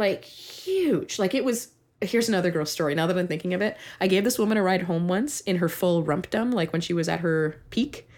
Like 0.00 0.24
huge. 0.24 1.18
Like 1.18 1.34
it 1.34 1.44
was. 1.44 1.68
Here's 2.02 2.30
another 2.30 2.50
girl 2.50 2.64
story. 2.64 2.94
Now 2.94 3.06
that 3.06 3.18
I'm 3.18 3.28
thinking 3.28 3.52
of 3.52 3.60
it, 3.60 3.76
I 4.00 4.06
gave 4.06 4.24
this 4.24 4.38
woman 4.38 4.56
a 4.56 4.62
ride 4.62 4.82
home 4.82 5.06
once 5.06 5.42
in 5.42 5.56
her 5.56 5.68
full 5.68 6.02
rumpdom, 6.02 6.54
like 6.54 6.72
when 6.72 6.80
she 6.80 6.94
was 6.94 7.10
at 7.10 7.20
her 7.20 7.60
peak 7.68 8.08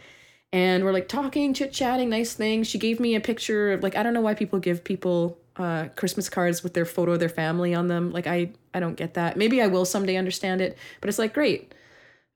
and 0.53 0.85
we're 0.85 0.93
like 0.93 1.09
talking, 1.09 1.55
chit 1.55 1.73
chatting, 1.73 2.11
nice 2.11 2.35
things. 2.35 2.69
She 2.69 2.79
gave 2.79 3.01
me 3.01 3.15
a 3.15 3.21
picture 3.21 3.73
of 3.73 3.83
like 3.83 3.97
I 3.97 4.03
don't 4.03 4.15
know 4.15 4.21
why 4.21 4.35
people 4.35 4.59
give 4.59 4.85
people 4.85 5.39
uh, 5.57 5.89
Christmas 5.97 6.29
cards 6.29 6.63
with 6.63 6.75
their 6.75 6.85
photo 6.85 7.13
of 7.13 7.21
their 7.21 7.29
family 7.29 7.75
on 7.75 7.89
them. 7.89 8.13
Like 8.13 8.27
I 8.27 8.53
I 8.75 8.81
don't 8.81 8.97
get 8.97 9.15
that. 9.15 9.37
Maybe 9.37 9.63
I 9.63 9.67
will 9.67 9.85
someday 9.85 10.17
understand 10.17 10.61
it, 10.61 10.77
but 11.01 11.09
it's 11.09 11.19
like 11.19 11.33
great. 11.35 11.75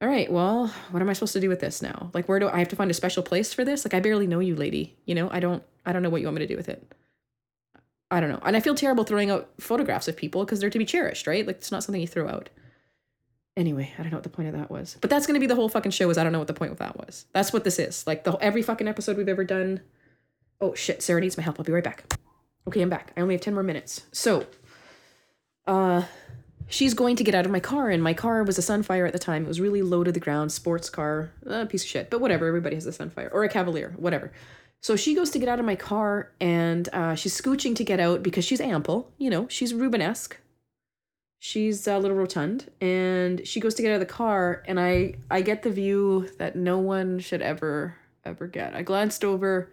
All 0.03 0.09
right, 0.09 0.31
well, 0.31 0.67
what 0.91 1.01
am 1.01 1.09
I 1.09 1.15
supposed 1.15 1.33
to 1.35 1.41
do 1.41 1.49
with 1.49 1.61
this 1.61 1.81
now? 1.81 2.11
Like 2.13 2.29
where 2.29 2.39
do 2.39 2.49
I 2.49 2.59
have 2.59 2.69
to 2.69 2.77
find 2.77 2.91
a 2.91 2.95
special 2.95 3.23
place 3.23 3.53
for 3.53 3.65
this? 3.65 3.85
Like 3.85 3.95
I 3.95 4.01
barely 4.01 4.27
know 4.27 4.41
you, 4.41 4.57
lady. 4.57 4.97
You 5.05 5.15
know, 5.15 5.29
I 5.31 5.41
don't 5.41 5.63
I 5.85 5.93
don't 5.93 6.03
know 6.03 6.11
what 6.11 6.21
you 6.21 6.27
want 6.27 6.37
me 6.37 6.47
to 6.47 6.53
do 6.53 6.57
with 6.57 6.69
it. 6.69 6.91
I 8.11 8.21
don't 8.21 8.31
know. 8.31 8.41
And 8.45 8.57
I 8.57 8.61
feel 8.61 8.75
terrible 8.75 9.05
throwing 9.05 9.31
out 9.31 9.51
photographs 9.59 10.09
of 10.09 10.17
people 10.17 10.45
because 10.45 10.61
they're 10.61 10.71
to 10.71 10.79
be 10.79 10.85
cherished, 10.85 11.27
right? 11.27 11.47
Like 11.47 11.57
it's 11.57 11.73
not 11.73 11.83
something 11.83 12.01
you 12.01 12.07
throw 12.07 12.29
out. 12.29 12.51
Anyway, 13.57 13.93
I 13.99 14.03
don't 14.03 14.13
know 14.13 14.19
what 14.19 14.23
the 14.23 14.29
point 14.29 14.49
of 14.49 14.55
that 14.55 14.71
was. 14.71 14.97
But 15.01 15.11
that's 15.11 15.27
going 15.27 15.35
to 15.35 15.41
be 15.41 15.47
the 15.47 15.55
whole 15.55 15.69
fucking 15.69 15.91
show 15.91 16.11
is 16.11 16.19
I 16.19 16.23
don't 16.23 16.33
know 16.33 16.39
what 16.39 16.47
the 16.47 16.55
point 16.55 16.73
of 16.73 16.79
that 16.79 16.99
was. 16.99 17.27
That's 17.33 17.53
what 17.53 17.65
this 17.65 17.79
is. 17.79 18.07
Like 18.07 18.25
the 18.25 18.33
every 18.35 18.63
fucking 18.63 18.87
episode 18.87 19.17
we've 19.17 19.29
ever 19.29 19.45
done. 19.45 19.81
Oh 20.61 20.75
shit, 20.75 21.03
Sarah 21.03 21.21
needs 21.21 21.37
my 21.37 21.43
help. 21.43 21.59
I'll 21.59 21.65
be 21.65 21.73
right 21.73 21.83
back. 21.83 22.05
Okay, 22.69 22.83
I'm 22.83 22.91
back. 22.91 23.13
I 23.17 23.21
only 23.21 23.35
have 23.35 23.41
10 23.41 23.55
more 23.55 23.63
minutes. 23.63 24.03
So, 24.13 24.47
uh 25.67 26.05
she's 26.69 26.95
going 26.95 27.17
to 27.17 27.25
get 27.25 27.35
out 27.35 27.47
of 27.47 27.53
my 27.53 27.61
car 27.61 27.91
and 27.91 28.03
my 28.03 28.15
car 28.15 28.43
was 28.43 28.59
a 28.59 28.61
Sunfire 28.61 29.07
at 29.07 29.13
the 29.13 29.19
time. 29.19 29.45
It 29.45 29.49
was 29.49 29.61
really 29.61 29.83
low 29.83 30.05
to 30.05 30.13
the 30.13 30.21
ground, 30.21 30.53
sports 30.53 30.91
car, 30.91 31.31
a 31.47 31.67
piece 31.67 31.85
of 31.85 31.89
shit. 31.89 32.11
But 32.11 32.21
whatever, 32.21 32.47
everybody 32.47 32.75
has 32.75 32.87
a 32.87 32.91
Sunfire 32.91 33.31
or 33.33 33.45
a 33.45 33.49
Cavalier, 33.49 33.95
whatever. 33.97 34.33
So 34.83 34.95
she 34.95 35.15
goes 35.15 35.31
to 35.31 35.39
get 35.39 35.49
out 35.49 35.59
of 35.59 35.67
my 35.67 35.75
car 35.75 36.33
and 36.41 36.89
uh, 36.93 37.15
she's 37.15 37.39
scooching 37.39 37.75
to 37.77 37.85
get 37.85 37.99
out 37.99 38.23
because 38.23 38.45
she's 38.45 38.61
ample. 38.61 39.11
You 39.19 39.31
know, 39.31 39.49
she's 39.49 39.73
Rubenesque. 39.73 40.35
She's 41.39 41.87
a 41.87 41.99
little 41.99 42.17
rotund. 42.17 42.71
And 42.81 43.47
she 43.47 43.61
goes 43.61 43.75
to 43.75 43.83
get 43.83 43.91
out 43.91 44.01
of 44.01 44.01
the 44.01 44.07
car 44.07 44.63
and 44.67 44.79
i 44.79 45.15
i 45.31 45.43
get 45.43 45.63
the 45.63 45.71
view 45.71 46.29
that 46.39 46.57
no 46.57 46.79
one 46.79 47.19
should 47.19 47.43
ever 47.43 47.97
ever 48.25 48.47
get. 48.47 48.75
I 48.75 48.83
glanced 48.83 49.25
over. 49.25 49.71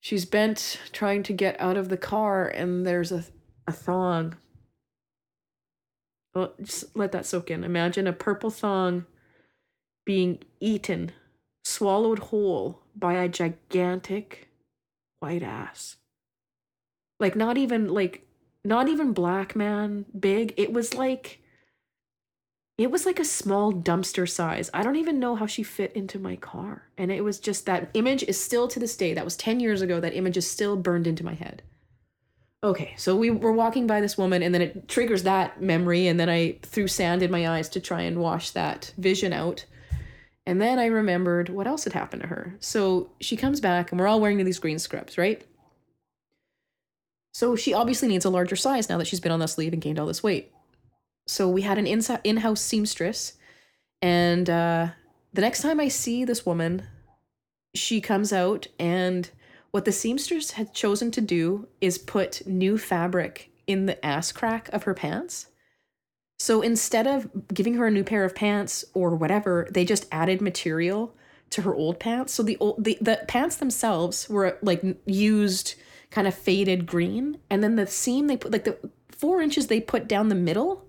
She's 0.00 0.24
bent 0.24 0.80
trying 0.92 1.22
to 1.24 1.32
get 1.32 1.60
out 1.60 1.76
of 1.76 1.88
the 1.88 1.96
car 1.96 2.46
and 2.48 2.86
there's 2.86 3.12
a 3.12 3.24
a 3.66 3.72
thong. 3.72 4.36
Well 6.34 6.54
just 6.62 6.96
let 6.96 7.12
that 7.12 7.26
soak 7.26 7.50
in. 7.50 7.64
Imagine 7.64 8.06
a 8.06 8.12
purple 8.12 8.50
thong 8.50 9.06
being 10.04 10.40
eaten 10.60 11.12
swallowed 11.64 12.18
whole 12.18 12.83
by 12.96 13.14
a 13.14 13.28
gigantic 13.28 14.48
white 15.20 15.42
ass 15.42 15.96
like 17.20 17.36
not 17.36 17.56
even 17.56 17.88
like 17.88 18.26
not 18.64 18.88
even 18.88 19.12
black 19.12 19.54
man 19.54 20.06
big. 20.18 20.54
It 20.56 20.72
was 20.72 20.94
like 20.94 21.40
it 22.76 22.90
was 22.90 23.06
like 23.06 23.20
a 23.20 23.24
small 23.24 23.72
dumpster 23.72 24.28
size. 24.28 24.68
I 24.74 24.82
don't 24.82 24.96
even 24.96 25.20
know 25.20 25.36
how 25.36 25.46
she 25.46 25.62
fit 25.62 25.92
into 25.92 26.18
my 26.18 26.34
car. 26.34 26.88
And 26.98 27.12
it 27.12 27.22
was 27.22 27.38
just 27.38 27.66
that 27.66 27.90
image 27.94 28.24
is 28.24 28.42
still 28.42 28.66
to 28.68 28.80
this 28.80 28.96
day. 28.96 29.14
That 29.14 29.24
was 29.24 29.36
10 29.36 29.60
years 29.60 29.80
ago. 29.80 30.00
That 30.00 30.16
image 30.16 30.36
is 30.36 30.50
still 30.50 30.76
burned 30.76 31.06
into 31.06 31.24
my 31.24 31.34
head. 31.34 31.62
Okay, 32.64 32.94
so 32.96 33.14
we 33.14 33.30
were 33.30 33.52
walking 33.52 33.86
by 33.86 34.00
this 34.00 34.16
woman, 34.16 34.42
and 34.42 34.54
then 34.54 34.62
it 34.62 34.88
triggers 34.88 35.22
that 35.24 35.60
memory, 35.60 36.06
and 36.06 36.18
then 36.18 36.30
I 36.30 36.58
threw 36.62 36.88
sand 36.88 37.22
in 37.22 37.30
my 37.30 37.46
eyes 37.46 37.68
to 37.68 37.80
try 37.80 38.00
and 38.00 38.18
wash 38.18 38.50
that 38.52 38.92
vision 38.96 39.34
out. 39.34 39.66
And 40.46 40.60
then 40.60 40.78
I 40.78 40.86
remembered 40.86 41.48
what 41.48 41.66
else 41.66 41.84
had 41.84 41.94
happened 41.94 42.22
to 42.22 42.28
her. 42.28 42.56
So 42.60 43.10
she 43.20 43.36
comes 43.36 43.60
back, 43.60 43.90
and 43.90 44.00
we're 44.00 44.06
all 44.06 44.20
wearing 44.20 44.42
these 44.44 44.58
green 44.58 44.78
scrubs, 44.78 45.16
right? 45.16 45.44
So 47.32 47.56
she 47.56 47.72
obviously 47.72 48.08
needs 48.08 48.24
a 48.24 48.30
larger 48.30 48.56
size 48.56 48.88
now 48.88 48.98
that 48.98 49.06
she's 49.06 49.20
been 49.20 49.32
on 49.32 49.40
this 49.40 49.58
leave 49.58 49.72
and 49.72 49.82
gained 49.82 49.98
all 49.98 50.06
this 50.06 50.22
weight. 50.22 50.52
So 51.26 51.48
we 51.48 51.62
had 51.62 51.78
an 51.78 51.86
in 51.86 52.36
house 52.36 52.60
seamstress. 52.60 53.34
And 54.02 54.50
uh, 54.50 54.88
the 55.32 55.40
next 55.40 55.62
time 55.62 55.80
I 55.80 55.88
see 55.88 56.24
this 56.24 56.44
woman, 56.44 56.86
she 57.74 58.00
comes 58.00 58.32
out, 58.32 58.68
and 58.78 59.30
what 59.70 59.84
the 59.84 59.92
seamstress 59.92 60.52
had 60.52 60.74
chosen 60.74 61.10
to 61.12 61.20
do 61.20 61.66
is 61.80 61.98
put 61.98 62.46
new 62.46 62.78
fabric 62.78 63.50
in 63.66 63.86
the 63.86 64.04
ass 64.04 64.30
crack 64.30 64.68
of 64.72 64.84
her 64.84 64.94
pants. 64.94 65.46
So 66.44 66.60
instead 66.60 67.06
of 67.06 67.30
giving 67.54 67.72
her 67.76 67.86
a 67.86 67.90
new 67.90 68.04
pair 68.04 68.22
of 68.22 68.34
pants 68.34 68.84
or 68.92 69.14
whatever, 69.14 69.66
they 69.70 69.86
just 69.86 70.06
added 70.12 70.42
material 70.42 71.14
to 71.48 71.62
her 71.62 71.74
old 71.74 71.98
pants. 71.98 72.34
So 72.34 72.42
the 72.42 72.58
old 72.58 72.84
the, 72.84 72.98
the 73.00 73.24
pants 73.26 73.56
themselves 73.56 74.28
were 74.28 74.58
like 74.60 74.84
used 75.06 75.74
kind 76.10 76.28
of 76.28 76.34
faded 76.34 76.84
green. 76.84 77.38
And 77.48 77.64
then 77.64 77.76
the 77.76 77.86
seam 77.86 78.26
they 78.26 78.36
put, 78.36 78.52
like 78.52 78.64
the 78.64 78.76
four 79.08 79.40
inches 79.40 79.68
they 79.68 79.80
put 79.80 80.06
down 80.06 80.28
the 80.28 80.34
middle 80.34 80.84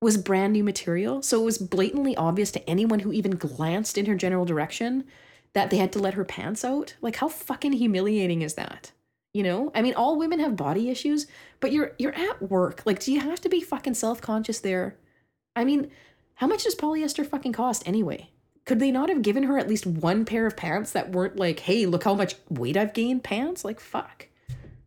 was 0.00 0.16
brand 0.16 0.54
new 0.54 0.64
material. 0.64 1.20
So 1.20 1.42
it 1.42 1.44
was 1.44 1.58
blatantly 1.58 2.16
obvious 2.16 2.50
to 2.52 2.70
anyone 2.70 3.00
who 3.00 3.12
even 3.12 3.32
glanced 3.32 3.98
in 3.98 4.06
her 4.06 4.14
general 4.14 4.46
direction 4.46 5.04
that 5.52 5.68
they 5.68 5.76
had 5.76 5.92
to 5.92 5.98
let 5.98 6.14
her 6.14 6.24
pants 6.24 6.64
out. 6.64 6.94
Like 7.02 7.16
how 7.16 7.28
fucking 7.28 7.74
humiliating 7.74 8.40
is 8.40 8.54
that? 8.54 8.92
You 9.34 9.42
know? 9.42 9.70
I 9.74 9.82
mean 9.82 9.94
all 9.94 10.18
women 10.18 10.40
have 10.40 10.56
body 10.56 10.90
issues, 10.90 11.26
but 11.60 11.72
you're 11.72 11.92
you're 11.98 12.14
at 12.14 12.42
work. 12.42 12.82
Like 12.84 13.00
do 13.00 13.12
you 13.12 13.20
have 13.20 13.40
to 13.42 13.48
be 13.48 13.60
fucking 13.60 13.94
self-conscious 13.94 14.60
there? 14.60 14.96
I 15.56 15.64
mean, 15.64 15.90
how 16.36 16.46
much 16.46 16.64
does 16.64 16.76
polyester 16.76 17.26
fucking 17.26 17.52
cost 17.52 17.86
anyway? 17.86 18.30
Could 18.64 18.78
they 18.78 18.92
not 18.92 19.08
have 19.08 19.22
given 19.22 19.44
her 19.44 19.58
at 19.58 19.66
least 19.66 19.86
one 19.86 20.24
pair 20.24 20.46
of 20.46 20.56
pants 20.56 20.92
that 20.92 21.10
weren't 21.10 21.36
like, 21.36 21.60
hey, 21.60 21.86
look 21.86 22.04
how 22.04 22.14
much 22.14 22.36
weight 22.48 22.76
I've 22.76 22.92
gained 22.92 23.24
pants? 23.24 23.64
Like, 23.64 23.80
fuck. 23.80 24.28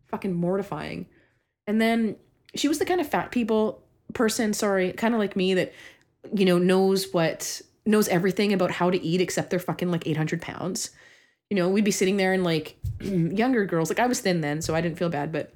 Fucking 0.08 0.34
mortifying. 0.34 1.08
And 1.68 1.82
then 1.82 2.16
she 2.56 2.68
was 2.68 2.80
the 2.80 2.86
kind 2.86 3.02
of 3.02 3.10
fat 3.10 3.32
people 3.32 3.84
person, 4.14 4.54
sorry, 4.54 4.94
kind 4.94 5.14
of 5.14 5.20
like 5.20 5.36
me 5.36 5.56
that, 5.56 5.74
you 6.34 6.46
know, 6.46 6.58
knows 6.58 7.12
what, 7.12 7.62
knows 7.86 8.08
everything 8.08 8.54
about 8.54 8.72
how 8.72 8.90
to 8.90 9.02
eat 9.04 9.20
except 9.20 9.50
they're 9.50 9.60
fucking 9.60 9.92
like 9.92 10.08
800 10.08 10.42
pounds. 10.42 10.92
You 11.52 11.56
know, 11.56 11.70
we'd 11.70 11.86
be 11.86 11.92
sitting 11.92 12.18
there 12.18 12.34
and 12.34 12.44
like 12.44 12.78
younger 13.00 13.66
girls, 13.66 13.90
like 13.90 14.00
I 14.00 14.08
was 14.08 14.22
thin 14.22 14.42
then, 14.42 14.64
so 14.64 14.74
I 14.74 14.82
didn't 14.82 14.98
feel 14.98 15.10
bad, 15.10 15.32
but 15.32 15.54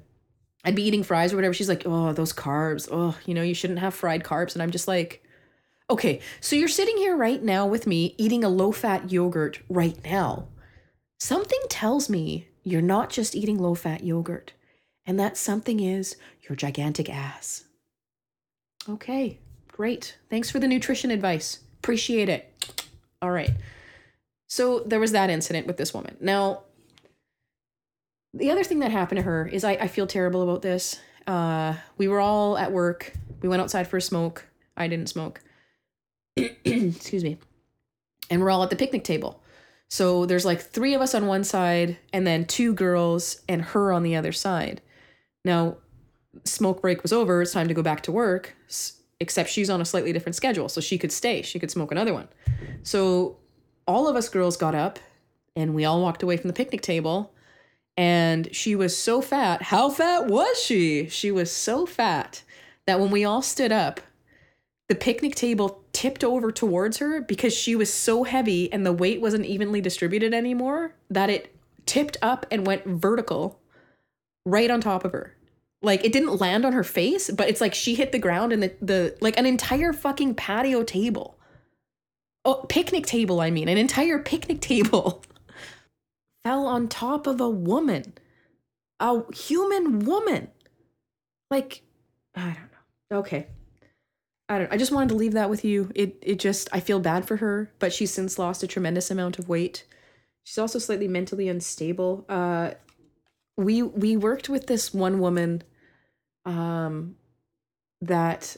I'd 0.64 0.76
be 0.76 0.84
eating 0.84 1.02
fries 1.02 1.32
or 1.32 1.36
whatever. 1.36 1.54
She's 1.54 1.68
like, 1.68 1.82
oh, 1.84 2.12
those 2.12 2.32
carbs. 2.32 2.88
Oh, 2.92 3.16
you 3.26 3.34
know, 3.34 3.42
you 3.42 3.54
shouldn't 3.54 3.80
have 3.80 3.94
fried 3.94 4.22
carbs. 4.22 4.52
And 4.52 4.62
I'm 4.62 4.70
just 4.70 4.86
like, 4.86 5.24
Okay, 5.88 6.18
so 6.40 6.56
you're 6.56 6.66
sitting 6.66 6.96
here 6.96 7.16
right 7.16 7.40
now 7.40 7.64
with 7.64 7.86
me 7.86 8.16
eating 8.18 8.42
a 8.42 8.48
low 8.48 8.72
fat 8.72 9.12
yogurt 9.12 9.60
right 9.68 9.96
now. 10.04 10.48
Something 11.20 11.60
tells 11.68 12.10
me 12.10 12.48
you're 12.64 12.82
not 12.82 13.08
just 13.08 13.36
eating 13.36 13.56
low 13.56 13.76
fat 13.76 14.02
yogurt, 14.02 14.52
and 15.06 15.18
that 15.20 15.36
something 15.36 15.78
is 15.78 16.16
your 16.42 16.56
gigantic 16.56 17.08
ass. 17.08 17.64
Okay, 18.88 19.38
great. 19.68 20.18
Thanks 20.28 20.50
for 20.50 20.58
the 20.58 20.66
nutrition 20.66 21.12
advice. 21.12 21.60
Appreciate 21.78 22.28
it. 22.28 22.52
All 23.22 23.30
right. 23.30 23.52
So 24.48 24.80
there 24.80 25.00
was 25.00 25.12
that 25.12 25.30
incident 25.30 25.66
with 25.66 25.76
this 25.76 25.92
woman. 25.92 26.16
Now, 26.20 26.62
the 28.32 28.50
other 28.50 28.64
thing 28.64 28.80
that 28.80 28.90
happened 28.90 29.18
to 29.18 29.22
her 29.22 29.46
is 29.46 29.64
I, 29.64 29.72
I 29.72 29.88
feel 29.88 30.06
terrible 30.06 30.42
about 30.42 30.62
this. 30.62 31.00
Uh, 31.26 31.74
we 31.96 32.06
were 32.06 32.20
all 32.20 32.56
at 32.56 32.70
work. 32.70 33.12
We 33.42 33.48
went 33.48 33.62
outside 33.62 33.88
for 33.88 33.96
a 33.96 34.02
smoke. 34.02 34.46
I 34.76 34.88
didn't 34.88 35.08
smoke. 35.08 35.40
excuse 36.36 37.24
me. 37.24 37.38
And 38.30 38.40
we're 38.40 38.50
all 38.50 38.62
at 38.62 38.70
the 38.70 38.76
picnic 38.76 39.04
table. 39.04 39.42
So 39.88 40.26
there's 40.26 40.44
like 40.44 40.60
three 40.60 40.94
of 40.94 41.00
us 41.00 41.14
on 41.14 41.26
one 41.26 41.44
side 41.44 41.96
and 42.12 42.26
then 42.26 42.44
two 42.44 42.74
girls 42.74 43.40
and 43.48 43.62
her 43.62 43.92
on 43.92 44.02
the 44.02 44.16
other 44.16 44.32
side. 44.32 44.80
Now, 45.44 45.78
smoke 46.44 46.82
break 46.82 47.02
was 47.02 47.12
over. 47.12 47.40
It's 47.42 47.52
time 47.52 47.68
to 47.68 47.74
go 47.74 47.82
back 47.82 48.02
to 48.02 48.12
work, 48.12 48.54
except 49.20 49.48
she's 49.48 49.70
on 49.70 49.80
a 49.80 49.84
slightly 49.84 50.12
different 50.12 50.34
schedule. 50.34 50.68
So 50.68 50.80
she 50.80 50.98
could 50.98 51.12
stay. 51.12 51.42
She 51.42 51.58
could 51.58 51.70
smoke 51.70 51.92
another 51.92 52.12
one. 52.12 52.28
So 52.82 53.36
all 53.86 54.08
of 54.08 54.16
us 54.16 54.28
girls 54.28 54.56
got 54.56 54.74
up 54.74 54.98
and 55.54 55.74
we 55.74 55.84
all 55.84 56.02
walked 56.02 56.22
away 56.22 56.36
from 56.36 56.48
the 56.48 56.54
picnic 56.54 56.82
table. 56.82 57.32
And 57.96 58.54
she 58.54 58.76
was 58.76 58.96
so 58.96 59.22
fat. 59.22 59.62
How 59.62 59.88
fat 59.88 60.26
was 60.26 60.62
she? 60.62 61.08
She 61.08 61.30
was 61.30 61.50
so 61.50 61.86
fat 61.86 62.42
that 62.86 63.00
when 63.00 63.10
we 63.10 63.24
all 63.24 63.40
stood 63.40 63.72
up, 63.72 64.00
the 64.88 64.94
picnic 64.94 65.34
table 65.34 65.82
tipped 65.92 66.22
over 66.22 66.52
towards 66.52 66.98
her 66.98 67.20
because 67.20 67.54
she 67.54 67.74
was 67.74 67.92
so 67.92 68.24
heavy 68.24 68.70
and 68.72 68.84
the 68.84 68.92
weight 68.92 69.20
wasn't 69.20 69.46
evenly 69.46 69.80
distributed 69.80 70.34
anymore 70.34 70.94
that 71.10 71.30
it 71.30 71.56
tipped 71.86 72.16
up 72.20 72.46
and 72.50 72.66
went 72.66 72.84
vertical 72.84 73.58
right 74.44 74.70
on 74.70 74.80
top 74.80 75.04
of 75.04 75.12
her. 75.12 75.34
Like 75.82 76.04
it 76.04 76.12
didn't 76.12 76.40
land 76.40 76.64
on 76.64 76.72
her 76.72 76.84
face, 76.84 77.30
but 77.30 77.48
it's 77.48 77.60
like 77.60 77.74
she 77.74 77.94
hit 77.94 78.12
the 78.12 78.18
ground 78.18 78.52
and 78.52 78.62
the, 78.62 78.74
the 78.80 79.16
like 79.20 79.38
an 79.38 79.46
entire 79.46 79.92
fucking 79.92 80.34
patio 80.34 80.82
table. 80.82 81.35
Oh, 82.46 82.64
picnic 82.68 83.06
table, 83.06 83.40
I 83.40 83.50
mean, 83.50 83.68
an 83.68 83.76
entire 83.76 84.20
picnic 84.20 84.60
table 84.60 85.24
fell 86.44 86.68
on 86.68 86.86
top 86.86 87.26
of 87.26 87.40
a 87.40 87.50
woman, 87.50 88.14
a 89.00 89.22
human 89.34 90.04
woman. 90.04 90.48
Like, 91.50 91.82
I 92.36 92.44
don't 92.44 92.70
know. 93.10 93.18
Okay. 93.18 93.48
I 94.48 94.58
don't 94.58 94.72
I 94.72 94.76
just 94.76 94.92
wanted 94.92 95.08
to 95.08 95.16
leave 95.16 95.32
that 95.32 95.50
with 95.50 95.64
you. 95.64 95.90
It 95.96 96.18
it 96.22 96.38
just 96.38 96.68
I 96.72 96.78
feel 96.78 97.00
bad 97.00 97.26
for 97.26 97.38
her, 97.38 97.72
but 97.80 97.92
she's 97.92 98.14
since 98.14 98.38
lost 98.38 98.62
a 98.62 98.68
tremendous 98.68 99.10
amount 99.10 99.40
of 99.40 99.48
weight. 99.48 99.84
She's 100.44 100.58
also 100.58 100.78
slightly 100.78 101.08
mentally 101.08 101.48
unstable. 101.48 102.24
Uh 102.28 102.74
we 103.56 103.82
we 103.82 104.16
worked 104.16 104.48
with 104.48 104.68
this 104.68 104.94
one 104.94 105.18
woman 105.18 105.64
um 106.44 107.16
that 108.00 108.56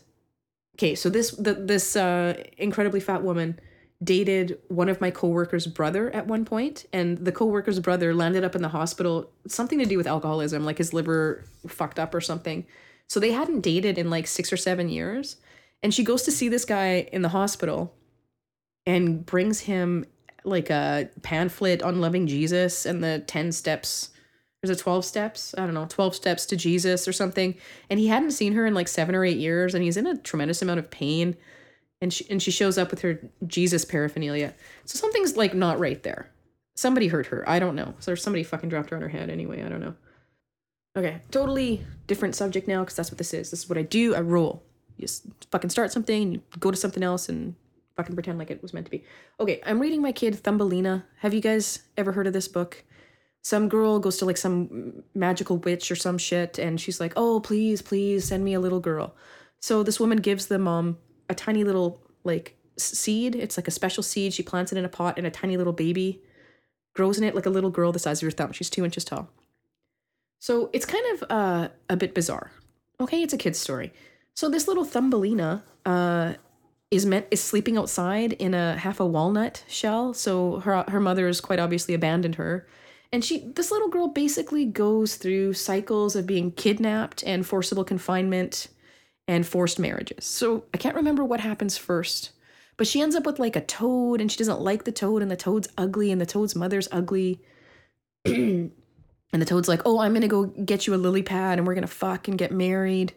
okay, 0.77 0.95
so 0.95 1.09
this 1.09 1.31
the, 1.31 1.55
this 1.55 1.97
uh 1.97 2.35
incredibly 2.59 3.01
fat 3.01 3.23
woman 3.23 3.59
dated 4.03 4.59
one 4.69 4.89
of 4.89 5.01
my 5.01 5.11
coworkers' 5.11 5.67
brother 5.67 6.11
at 6.15 6.27
one 6.27 6.45
point, 6.45 6.87
and 6.93 7.19
the 7.19 7.33
coworker's 7.33 7.81
brother 7.81 8.15
landed 8.15 8.45
up 8.45 8.55
in 8.55 8.63
the 8.63 8.69
hospital, 8.69 9.31
something 9.47 9.79
to 9.79 9.85
do 9.85 9.97
with 9.97 10.07
alcoholism, 10.07 10.65
like 10.65 10.79
his 10.79 10.93
liver 10.93 11.45
fucked 11.67 11.99
up 11.99 12.15
or 12.15 12.21
something. 12.21 12.65
So 13.09 13.19
they 13.19 13.33
hadn't 13.33 13.63
dated 13.63 13.99
in 13.99 14.11
like 14.11 14.27
six 14.27 14.53
or 14.53 14.57
seven 14.57 14.89
years. 14.89 15.37
And 15.83 15.93
she 15.93 16.05
goes 16.05 16.23
to 16.25 16.33
see 16.33 16.49
this 16.49 16.65
guy 16.65 17.09
in 17.13 17.23
the 17.23 17.31
hospital 17.31 17.95
and 18.87 19.25
brings 19.25 19.61
him 19.61 20.05
like 20.45 20.71
a 20.71 21.11
pamphlet 21.23 21.83
on 21.83 22.01
loving 22.01 22.27
Jesus 22.27 22.87
and 22.87 23.03
the 23.03 23.21
10 23.27 23.53
steps. 23.53 24.11
There's 24.63 24.77
a 24.77 24.81
12 24.81 25.05
steps, 25.05 25.55
I 25.57 25.65
don't 25.65 25.75
know, 25.75 25.87
12 25.87 26.15
steps 26.15 26.47
to 26.47 26.57
Jesus 26.57 27.07
or 27.07 27.13
something. 27.13 27.55
And 27.91 28.01
he 28.01 28.09
hadn't 28.09 28.33
seen 28.33 28.55
her 28.55 28.67
in 28.67 28.75
like 28.75 28.89
seven 28.89 29.15
or 29.15 29.25
eight 29.25 29.39
years 29.39 29.75
and 29.75 29.83
he's 29.83 29.97
in 29.97 30.07
a 30.07 30.17
tremendous 30.17 30.63
amount 30.63 30.81
of 30.81 30.91
pain 30.91 31.37
and 32.01 32.13
she 32.13 32.27
and 32.31 32.43
she 32.43 32.51
shows 32.51 32.79
up 32.79 32.91
with 32.91 33.01
her 33.01 33.21
Jesus 33.47 33.85
paraphernalia. 33.85 34.55
So 34.85 34.99
something's 34.99 35.37
like 35.37 35.55
not 35.55 35.79
right 35.79 36.03
there. 36.03 36.31
Somebody 36.75 37.09
hurt 37.09 37.27
her. 37.27 37.49
I 37.49 37.59
don't 37.59 37.75
know. 37.75 37.95
So 37.99 38.15
somebody 38.15 38.45
fucking 38.45 38.69
dropped 38.69 38.91
her 38.91 38.97
on 38.97 39.03
her 39.03 39.09
head 39.09 39.31
anyway. 39.31 39.63
I 39.63 39.69
don't 39.69 39.81
know. 39.81 39.95
Okay, 40.97 41.21
totally 41.31 41.85
different 42.07 42.35
subject 42.35 42.67
now 42.67 42.81
because 42.81 42.97
that's 42.97 43.11
what 43.11 43.19
this 43.19 43.35
is. 43.35 43.51
This 43.51 43.65
is 43.65 43.69
what 43.69 43.79
I 43.79 43.83
do. 43.83 44.15
I 44.15 44.19
rule. 44.19 44.63
You 44.97 45.03
just 45.03 45.27
fucking 45.51 45.71
start 45.71 45.93
something, 45.93 46.33
you 46.33 46.43
go 46.59 46.71
to 46.71 46.77
something 46.77 47.05
else, 47.05 47.29
and 47.29 47.55
fucking 47.97 48.17
pretend 48.17 48.39
like 48.39 48.51
it 48.51 48.63
was 48.63 48.75
meant 48.75 48.87
to 48.87 48.91
be. 48.91 49.05
Okay, 49.39 49.61
I'm 49.65 49.81
reading 49.81 50.03
my 50.03 50.11
kid 50.13 50.35
Thumbelina. 50.43 51.05
Have 51.19 51.35
you 51.35 51.41
guys 51.41 51.85
ever 51.97 52.13
heard 52.13 52.27
of 52.27 52.33
this 52.33 52.49
book? 52.49 52.85
Some 53.43 53.69
girl 53.69 54.01
goes 54.01 54.17
to 54.19 54.25
like 54.25 54.37
some 54.37 55.05
magical 55.15 55.59
witch 55.59 55.91
or 55.91 55.97
some 55.97 56.19
shit, 56.19 56.59
and 56.59 56.81
she's 56.81 57.01
like, 57.01 57.13
"Oh, 57.17 57.39
please, 57.41 57.81
please, 57.81 58.25
send 58.25 58.45
me 58.45 58.55
a 58.55 58.61
little 58.61 58.81
girl." 58.81 59.15
So 59.61 59.83
this 59.83 60.01
woman 60.01 60.19
gives 60.19 60.47
the 60.47 60.59
mom 60.59 60.99
a 61.29 61.35
tiny 61.35 61.65
little 61.65 62.01
like 62.25 62.57
seed. 62.77 63.35
It's 63.35 63.57
like 63.57 63.69
a 63.69 63.73
special 63.73 64.03
seed. 64.03 64.35
She 64.35 64.43
plants 64.43 64.73
it 64.73 64.79
in 64.79 64.85
a 64.85 64.89
pot, 64.89 65.19
and 65.19 65.27
a 65.27 65.31
tiny 65.31 65.57
little 65.57 65.73
baby 65.73 66.23
grows 66.95 67.19
in 67.19 67.25
it 67.25 67.35
like 67.35 67.47
a 67.47 67.51
little 67.51 67.71
girl 67.71 67.93
the 67.93 67.99
size 67.99 68.19
of 68.19 68.23
your 68.23 68.31
thumb. 68.31 68.53
She's 68.53 68.71
two 68.71 68.85
inches 68.85 69.05
tall. 69.05 69.31
So 70.39 70.71
it's 70.73 70.87
kind 70.87 71.05
of 71.15 71.31
uh, 71.31 71.69
a 71.89 71.97
bit 71.97 72.15
bizarre. 72.15 72.51
Okay, 73.01 73.23
it's 73.23 73.33
a 73.33 73.39
kid's 73.39 73.59
story. 73.59 73.93
So 74.35 74.49
this 74.49 74.69
little 74.69 74.85
Thumbelina 74.85 75.63
uh, 75.85 76.35
is 76.91 77.05
meant 77.05 77.27
is 77.31 77.43
sleeping 77.43 77.77
outside 77.77 78.33
in 78.35 78.55
a 78.55 78.77
half 78.77 79.01
a 79.01 79.07
walnut 79.07 79.65
shell. 79.69 80.15
So 80.15 80.61
her 80.61 80.85
her 80.89 81.01
mother 81.01 81.27
has 81.27 81.41
quite 81.41 81.59
obviously 81.59 81.95
abandoned 81.95 82.37
her, 82.37 82.67
and 83.13 83.25
she 83.25 83.53
this 83.55 83.71
little 83.71 83.89
girl 83.89 84.09
basically 84.09 84.65
goes 84.65 85.17
through 85.17 85.55
cycles 85.55 86.17
of 86.17 86.27
being 86.27 86.53
kidnapped 86.53 87.23
and 87.25 87.47
forcible 87.47 87.85
confinement 87.85 88.69
and 89.29 89.47
forced 89.47 89.79
marriages. 89.79 90.25
So 90.25 90.65
I 90.75 90.79
can't 90.79 90.97
remember 90.97 91.23
what 91.23 91.41
happens 91.41 91.77
first, 91.77 92.33
but 92.79 92.87
she 92.87 93.01
ends 93.01 93.15
up 93.15 93.27
with 93.27 93.39
like 93.39 93.55
a 93.55 93.61
toad 93.61 94.21
and 94.21 94.33
she 94.33 94.39
doesn't 94.39 94.61
like 94.61 94.85
the 94.85 94.93
toad 94.93 95.21
and 95.23 95.31
the 95.31 95.37
toad's 95.37 95.69
ugly 95.77 96.11
and 96.11 96.21
the 96.21 96.27
toad's 96.27 96.57
mother's 96.57 96.89
ugly. 96.91 97.41
and 98.25 98.73
the 99.31 99.45
toad's 99.45 99.69
like, 99.69 99.83
"Oh, 99.85 100.01
I'm 100.01 100.13
going 100.13 100.23
to 100.23 100.29
go 100.29 100.47
get 100.47 100.87
you 100.87 100.95
a 100.95 100.97
lily 100.97 101.23
pad 101.23 101.59
and 101.59 101.67
we're 101.67 101.75
going 101.75 101.87
to 101.87 101.89
fuck 101.89 102.27
and 102.27 102.39
get 102.39 102.51
married." 102.51 103.13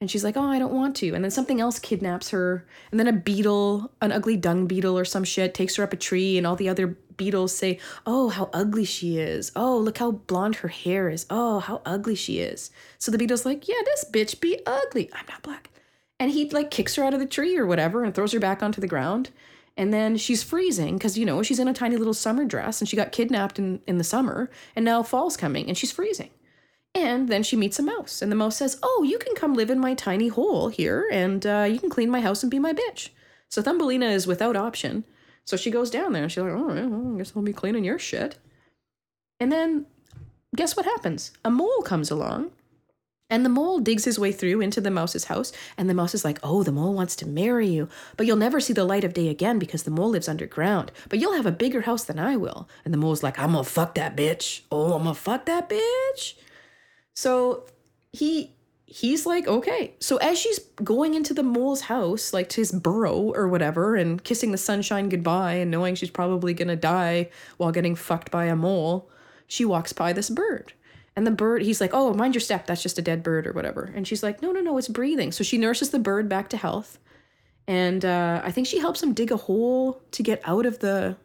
And 0.00 0.10
she's 0.10 0.24
like, 0.24 0.36
"Oh, 0.36 0.42
I 0.46 0.58
don't 0.58 0.72
want 0.72 0.96
to." 0.96 1.14
And 1.14 1.22
then 1.22 1.30
something 1.30 1.60
else 1.60 1.78
kidnaps 1.78 2.30
her. 2.30 2.66
And 2.90 2.98
then 2.98 3.06
a 3.06 3.12
beetle, 3.12 3.92
an 4.00 4.10
ugly 4.10 4.36
dung 4.36 4.66
beetle 4.66 4.98
or 4.98 5.04
some 5.04 5.22
shit 5.22 5.54
takes 5.54 5.76
her 5.76 5.84
up 5.84 5.92
a 5.92 5.96
tree 5.96 6.38
and 6.38 6.46
all 6.46 6.56
the 6.56 6.68
other 6.68 6.96
beetles 7.16 7.56
say, 7.56 7.78
"Oh, 8.06 8.28
how 8.28 8.50
ugly 8.52 8.84
she 8.84 9.18
is. 9.18 9.52
Oh, 9.56 9.76
look 9.76 9.98
how 9.98 10.12
blonde 10.12 10.56
her 10.56 10.68
hair 10.68 11.08
is. 11.08 11.26
Oh, 11.30 11.60
how 11.60 11.82
ugly 11.84 12.14
she 12.14 12.38
is." 12.40 12.70
So 12.98 13.10
the 13.10 13.18
beetle's 13.18 13.46
like, 13.46 13.68
"Yeah, 13.68 13.82
this 13.84 14.04
bitch 14.10 14.40
be 14.40 14.60
ugly. 14.66 15.10
I'm 15.12 15.26
not 15.28 15.42
black." 15.42 15.70
And 16.18 16.30
he 16.30 16.48
like 16.50 16.70
kicks 16.70 16.94
her 16.96 17.04
out 17.04 17.14
of 17.14 17.20
the 17.20 17.26
tree 17.26 17.56
or 17.56 17.66
whatever 17.66 18.04
and 18.04 18.14
throws 18.14 18.32
her 18.32 18.40
back 18.40 18.62
onto 18.62 18.80
the 18.80 18.86
ground. 18.86 19.30
And 19.76 19.92
then 19.92 20.16
she's 20.16 20.42
freezing 20.42 20.98
because, 20.98 21.16
you 21.16 21.24
know, 21.24 21.42
she's 21.42 21.58
in 21.58 21.66
a 21.66 21.72
tiny 21.72 21.96
little 21.96 22.14
summer 22.14 22.44
dress 22.44 22.80
and 22.80 22.88
she 22.88 22.96
got 22.96 23.10
kidnapped 23.10 23.58
in, 23.58 23.80
in 23.86 23.98
the 23.98 24.04
summer 24.04 24.50
and 24.76 24.84
now 24.84 25.02
fall's 25.02 25.36
coming 25.36 25.68
and 25.68 25.76
she's 25.76 25.90
freezing. 25.90 26.30
And 26.94 27.28
then 27.28 27.42
she 27.42 27.56
meets 27.56 27.78
a 27.78 27.82
mouse, 27.82 28.20
and 28.20 28.30
the 28.30 28.36
mouse 28.36 28.58
says, 28.58 28.78
Oh, 28.82 29.02
you 29.02 29.18
can 29.18 29.34
come 29.34 29.54
live 29.54 29.70
in 29.70 29.80
my 29.80 29.94
tiny 29.94 30.28
hole 30.28 30.68
here, 30.68 31.08
and 31.10 31.44
uh, 31.46 31.66
you 31.68 31.78
can 31.78 31.88
clean 31.88 32.10
my 32.10 32.20
house 32.20 32.42
and 32.42 32.50
be 32.50 32.58
my 32.58 32.74
bitch. 32.74 33.08
So 33.48 33.62
Thumbelina 33.62 34.06
is 34.06 34.26
without 34.26 34.56
option. 34.56 35.04
So 35.44 35.56
she 35.56 35.70
goes 35.70 35.90
down 35.90 36.12
there, 36.12 36.22
and 36.22 36.30
she's 36.30 36.42
like, 36.42 36.52
oh, 36.52 36.68
right, 36.68 36.88
well, 36.88 37.14
I 37.14 37.18
guess 37.18 37.32
I'll 37.34 37.42
be 37.42 37.52
cleaning 37.52 37.84
your 37.84 37.98
shit. 37.98 38.38
And 39.40 39.50
then 39.50 39.86
guess 40.54 40.76
what 40.76 40.86
happens? 40.86 41.32
A 41.44 41.50
mole 41.50 41.82
comes 41.82 42.10
along, 42.10 42.52
and 43.28 43.44
the 43.44 43.50
mole 43.50 43.80
digs 43.80 44.04
his 44.04 44.18
way 44.18 44.30
through 44.30 44.60
into 44.60 44.80
the 44.80 44.90
mouse's 44.90 45.24
house, 45.24 45.52
and 45.78 45.88
the 45.88 45.94
mouse 45.94 46.14
is 46.14 46.24
like, 46.24 46.38
Oh, 46.42 46.62
the 46.62 46.70
mole 46.70 46.92
wants 46.92 47.16
to 47.16 47.26
marry 47.26 47.66
you, 47.66 47.88
but 48.16 48.26
you'll 48.26 48.36
never 48.36 48.60
see 48.60 48.72
the 48.72 48.84
light 48.84 49.04
of 49.04 49.14
day 49.14 49.28
again 49.28 49.58
because 49.58 49.84
the 49.84 49.90
mole 49.90 50.10
lives 50.10 50.28
underground, 50.28 50.92
but 51.08 51.18
you'll 51.18 51.32
have 51.32 51.46
a 51.46 51.50
bigger 51.52 51.80
house 51.80 52.04
than 52.04 52.18
I 52.18 52.36
will. 52.36 52.68
And 52.84 52.92
the 52.92 52.98
mole's 52.98 53.22
like, 53.22 53.38
I'm 53.38 53.52
gonna 53.52 53.64
fuck 53.64 53.94
that 53.94 54.16
bitch. 54.16 54.60
Oh, 54.70 54.92
I'm 54.92 55.04
gonna 55.04 55.14
fuck 55.14 55.46
that 55.46 55.68
bitch. 55.68 56.34
So 57.16 57.64
he 58.12 58.52
he's 58.92 59.24
like, 59.24 59.48
okay. 59.48 59.94
So 60.00 60.18
as 60.18 60.38
she's 60.38 60.58
going 60.84 61.14
into 61.14 61.32
the 61.32 61.42
mole's 61.42 61.82
house, 61.82 62.34
like 62.34 62.50
to 62.50 62.60
his 62.60 62.72
burrow 62.72 63.32
or 63.34 63.48
whatever, 63.48 63.96
and 63.96 64.22
kissing 64.22 64.52
the 64.52 64.58
sunshine 64.58 65.08
goodbye 65.08 65.54
and 65.54 65.70
knowing 65.70 65.94
she's 65.94 66.10
probably 66.10 66.52
gonna 66.52 66.76
die 66.76 67.30
while 67.56 67.72
getting 67.72 67.94
fucked 67.94 68.30
by 68.30 68.44
a 68.44 68.56
mole, 68.56 69.10
she 69.46 69.64
walks 69.64 69.94
by 69.94 70.12
this 70.12 70.28
bird. 70.28 70.74
And 71.16 71.26
the 71.26 71.30
bird, 71.30 71.62
he's 71.62 71.80
like, 71.80 71.92
oh, 71.94 72.12
mind 72.12 72.34
your 72.34 72.40
step. 72.40 72.66
That's 72.66 72.82
just 72.82 72.98
a 72.98 73.02
dead 73.02 73.22
bird 73.22 73.46
or 73.46 73.52
whatever. 73.52 73.90
And 73.94 74.06
she's 74.06 74.22
like, 74.22 74.42
no, 74.42 74.52
no, 74.52 74.60
no, 74.60 74.76
it's 74.76 74.88
breathing. 74.88 75.32
So 75.32 75.42
she 75.42 75.58
nurses 75.58 75.90
the 75.90 75.98
bird 75.98 76.28
back 76.28 76.50
to 76.50 76.56
health. 76.56 76.98
And 77.66 78.04
uh, 78.04 78.42
I 78.44 78.50
think 78.50 78.66
she 78.66 78.78
helps 78.78 79.02
him 79.02 79.14
dig 79.14 79.30
a 79.30 79.36
hole 79.36 80.02
to 80.10 80.22
get 80.22 80.40
out 80.44 80.66
of 80.66 80.80
the 80.80 81.16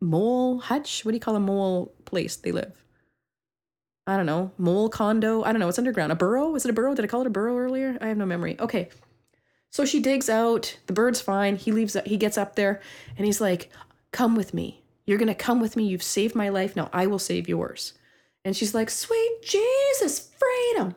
mole 0.00 0.58
hutch. 0.58 1.04
What 1.04 1.12
do 1.12 1.16
you 1.16 1.20
call 1.20 1.36
a 1.36 1.40
mole 1.40 1.92
place 2.04 2.36
they 2.36 2.52
live? 2.52 2.85
I 4.06 4.16
don't 4.16 4.26
know, 4.26 4.52
mole 4.56 4.88
condo. 4.88 5.42
I 5.42 5.52
don't 5.52 5.60
know. 5.60 5.68
It's 5.68 5.78
underground. 5.78 6.12
A 6.12 6.14
burrow? 6.14 6.54
Is 6.54 6.64
it 6.64 6.70
a 6.70 6.72
burrow? 6.72 6.94
Did 6.94 7.04
I 7.04 7.08
call 7.08 7.22
it 7.22 7.26
a 7.26 7.30
burrow 7.30 7.56
earlier? 7.58 7.98
I 8.00 8.06
have 8.06 8.16
no 8.16 8.26
memory. 8.26 8.56
Okay. 8.60 8.88
So 9.70 9.84
she 9.84 10.00
digs 10.00 10.30
out. 10.30 10.78
The 10.86 10.92
bird's 10.92 11.20
fine. 11.20 11.56
He 11.56 11.72
leaves. 11.72 11.96
He 12.06 12.16
gets 12.16 12.38
up 12.38 12.54
there, 12.54 12.80
and 13.16 13.26
he's 13.26 13.40
like, 13.40 13.70
"Come 14.12 14.36
with 14.36 14.54
me. 14.54 14.84
You're 15.06 15.18
gonna 15.18 15.34
come 15.34 15.60
with 15.60 15.76
me. 15.76 15.86
You've 15.86 16.02
saved 16.02 16.34
my 16.34 16.48
life. 16.48 16.76
Now 16.76 16.88
I 16.92 17.06
will 17.06 17.18
save 17.18 17.48
yours." 17.48 17.94
And 18.44 18.56
she's 18.56 18.74
like, 18.74 18.90
"Sweet 18.90 19.42
Jesus, 19.42 20.30
freedom, 20.38 20.94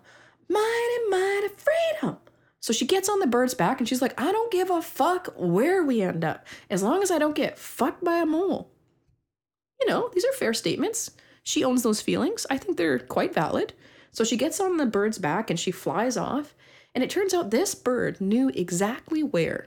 mighty, 0.47 1.09
mighty 1.09 1.49
freedom." 1.57 2.17
So 2.59 2.73
she 2.73 2.85
gets 2.85 3.09
on 3.09 3.19
the 3.19 3.27
bird's 3.27 3.55
back, 3.55 3.79
and 3.79 3.89
she's 3.89 4.03
like, 4.03 4.19
"I 4.21 4.31
don't 4.31 4.51
give 4.51 4.69
a 4.69 4.81
fuck 4.81 5.33
where 5.35 5.83
we 5.83 6.01
end 6.01 6.23
up, 6.23 6.45
as 6.69 6.83
long 6.83 7.01
as 7.01 7.09
I 7.09 7.17
don't 7.17 7.35
get 7.35 7.57
fucked 7.57 8.03
by 8.03 8.19
a 8.19 8.25
mole." 8.25 8.69
You 9.81 9.87
know, 9.87 10.09
these 10.13 10.25
are 10.25 10.33
fair 10.33 10.53
statements. 10.53 11.11
She 11.49 11.63
owns 11.63 11.81
those 11.81 11.99
feelings. 11.99 12.45
I 12.51 12.59
think 12.59 12.77
they're 12.77 12.99
quite 12.99 13.33
valid. 13.33 13.73
So 14.11 14.23
she 14.23 14.37
gets 14.37 14.59
on 14.59 14.77
the 14.77 14.85
bird's 14.85 15.17
back 15.17 15.49
and 15.49 15.59
she 15.59 15.71
flies 15.71 16.15
off. 16.15 16.53
And 16.93 17.03
it 17.03 17.09
turns 17.09 17.33
out 17.33 17.49
this 17.49 17.73
bird 17.73 18.21
knew 18.21 18.49
exactly 18.49 19.23
where 19.23 19.65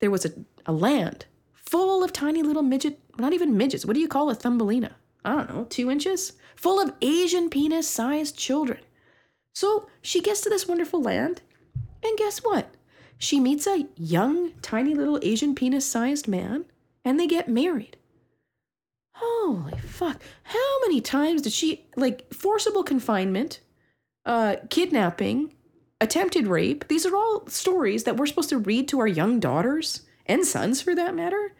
there 0.00 0.10
was 0.10 0.24
a, 0.24 0.32
a 0.66 0.72
land 0.72 1.26
full 1.54 2.02
of 2.02 2.12
tiny 2.12 2.42
little 2.42 2.64
midget, 2.64 2.98
not 3.16 3.32
even 3.32 3.56
midgets. 3.56 3.86
What 3.86 3.94
do 3.94 4.00
you 4.00 4.08
call 4.08 4.28
a 4.28 4.34
thumbelina? 4.34 4.96
I 5.24 5.36
don't 5.36 5.54
know, 5.54 5.66
two 5.70 5.88
inches? 5.88 6.32
Full 6.56 6.80
of 6.80 6.94
Asian 7.00 7.48
penis 7.48 7.88
sized 7.88 8.36
children. 8.36 8.80
So 9.54 9.88
she 10.00 10.20
gets 10.20 10.40
to 10.40 10.48
this 10.48 10.66
wonderful 10.66 11.00
land, 11.00 11.42
and 12.02 12.18
guess 12.18 12.38
what? 12.40 12.74
She 13.18 13.38
meets 13.38 13.68
a 13.68 13.86
young, 13.96 14.50
tiny 14.62 14.96
little 14.96 15.20
Asian 15.22 15.54
penis 15.54 15.86
sized 15.86 16.26
man, 16.26 16.64
and 17.04 17.20
they 17.20 17.28
get 17.28 17.48
married. 17.48 17.98
Holy 19.22 19.78
fuck. 19.78 20.20
How 20.42 20.80
many 20.82 21.00
times 21.00 21.42
did 21.42 21.52
she 21.52 21.86
like 21.96 22.32
forcible 22.34 22.82
confinement, 22.82 23.60
uh 24.26 24.56
kidnapping, 24.68 25.54
attempted 26.00 26.46
rape? 26.48 26.88
These 26.88 27.06
are 27.06 27.14
all 27.14 27.46
stories 27.46 28.04
that 28.04 28.16
we're 28.16 28.26
supposed 28.26 28.50
to 28.50 28.58
read 28.58 28.88
to 28.88 29.00
our 29.00 29.06
young 29.06 29.38
daughters 29.38 30.02
and 30.26 30.44
sons 30.44 30.80
for 30.80 30.94
that 30.94 31.14
matter 31.14 31.54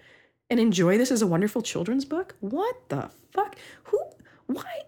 and 0.51 0.59
enjoy 0.59 0.98
this 0.98 1.11
as 1.11 1.22
a 1.22 1.27
wonderful 1.27 1.62
children's 1.62 2.05
book? 2.05 2.35
What 2.40 2.88
the 2.88 3.11
fuck? 3.31 3.57
Who 3.85 3.98
why 4.46 4.83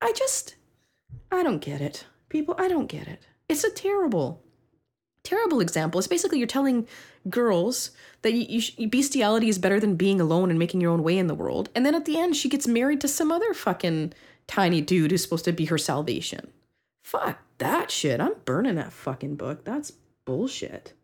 I 0.00 0.12
just 0.12 0.56
I 1.32 1.42
don't 1.42 1.60
get 1.60 1.80
it. 1.80 2.06
People, 2.28 2.54
I 2.58 2.68
don't 2.68 2.86
get 2.86 3.08
it. 3.08 3.26
It's 3.48 3.64
a 3.64 3.70
terrible 3.70 4.44
terrible 5.30 5.60
example. 5.60 5.98
It's 5.98 6.08
basically 6.08 6.38
you're 6.38 6.46
telling 6.48 6.88
girls 7.28 7.92
that 8.22 8.32
you, 8.32 8.62
you 8.76 8.88
bestiality 8.88 9.48
is 9.48 9.58
better 9.58 9.78
than 9.78 9.94
being 9.94 10.20
alone 10.20 10.50
and 10.50 10.58
making 10.58 10.80
your 10.80 10.90
own 10.90 11.02
way 11.02 11.16
in 11.16 11.28
the 11.28 11.34
world. 11.34 11.68
And 11.74 11.86
then 11.86 11.94
at 11.94 12.04
the 12.04 12.18
end, 12.18 12.36
she 12.36 12.48
gets 12.48 12.66
married 12.66 13.00
to 13.02 13.08
some 13.08 13.30
other 13.30 13.54
fucking 13.54 14.12
tiny 14.46 14.80
dude 14.80 15.10
who's 15.10 15.22
supposed 15.22 15.44
to 15.44 15.52
be 15.52 15.66
her 15.66 15.78
salvation. 15.78 16.50
Fuck 17.04 17.38
that 17.58 17.90
shit. 17.90 18.20
I'm 18.20 18.34
burning 18.44 18.74
that 18.74 18.92
fucking 18.92 19.36
book. 19.36 19.64
That's 19.64 19.92
bullshit. 20.24 20.94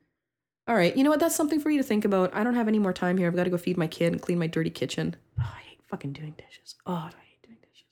All 0.69 0.75
right, 0.75 0.97
you 0.97 1.05
know 1.05 1.11
what? 1.11 1.21
That's 1.21 1.37
something 1.37 1.61
for 1.61 1.71
you 1.71 1.79
to 1.79 1.85
think 1.85 2.05
about. 2.05 2.35
I 2.35 2.43
don't 2.43 2.57
have 2.57 2.67
any 2.67 2.81
more 2.81 2.93
time 2.93 3.19
here. 3.19 3.29
I've 3.29 3.37
got 3.37 3.45
to 3.45 3.51
go 3.51 3.57
feed 3.57 3.77
my 3.77 3.87
kid 3.87 4.13
and 4.13 4.21
clean 4.21 4.39
my 4.39 4.49
dirty 4.49 4.71
kitchen. 4.71 5.15
Oh, 5.39 5.45
I 5.45 5.61
hate 5.61 5.81
fucking 5.89 6.13
doing 6.13 6.35
dishes. 6.37 6.75
Oh, 6.85 6.93
I 6.93 7.05
hate 7.05 7.43
doing 7.45 7.59
dishes. 7.63 7.87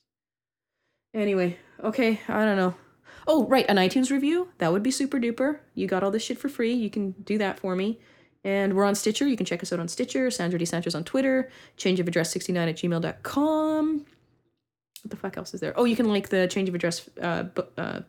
Anyway, 1.15 1.57
okay, 1.85 2.21
I 2.27 2.45
don't 2.45 2.57
know. 2.57 2.75
Oh, 3.27 3.47
right, 3.47 3.65
an 3.69 3.77
iTunes 3.77 4.11
review. 4.11 4.49
That 4.59 4.73
would 4.73 4.83
be 4.83 4.91
super 4.91 5.19
duper. 5.19 5.61
You 5.75 5.87
got 5.87 6.03
all 6.03 6.11
this 6.11 6.23
shit 6.23 6.39
for 6.39 6.49
free. 6.49 6.75
You 6.75 6.91
can 6.91 7.13
do 7.13 7.39
that 7.39 7.59
for 7.59 7.75
me. 7.75 7.99
And 8.45 8.75
we're 8.75 8.85
on 8.85 8.95
Stitcher. 8.95 9.27
You 9.27 9.37
can 9.37 9.47
check 9.47 9.63
us 9.63 9.73
out 9.73 9.81
on 9.81 9.89
Stitcher. 9.89 10.31
Sandra 10.31 10.59
D. 10.59 10.67
Sanchez 10.67 10.95
on 10.95 11.05
Twitter. 11.05 11.51
Change 11.79 12.01
of 12.01 12.07
address 12.07 12.31
69 12.31 12.69
at 12.69 12.77
gmail.com. 12.77 14.07
What 15.03 15.11
the 15.11 15.17
fuck 15.17 15.37
else 15.39 15.55
is 15.55 15.61
there? 15.61 15.73
Oh, 15.77 15.85
you 15.85 15.97
can 15.97 16.09
like 16.09 16.29
the 16.29 16.47
change 16.49 16.69
of 16.69 16.75
address. 16.75 17.09
Uh, 17.21 17.45
uh, 17.79 18.01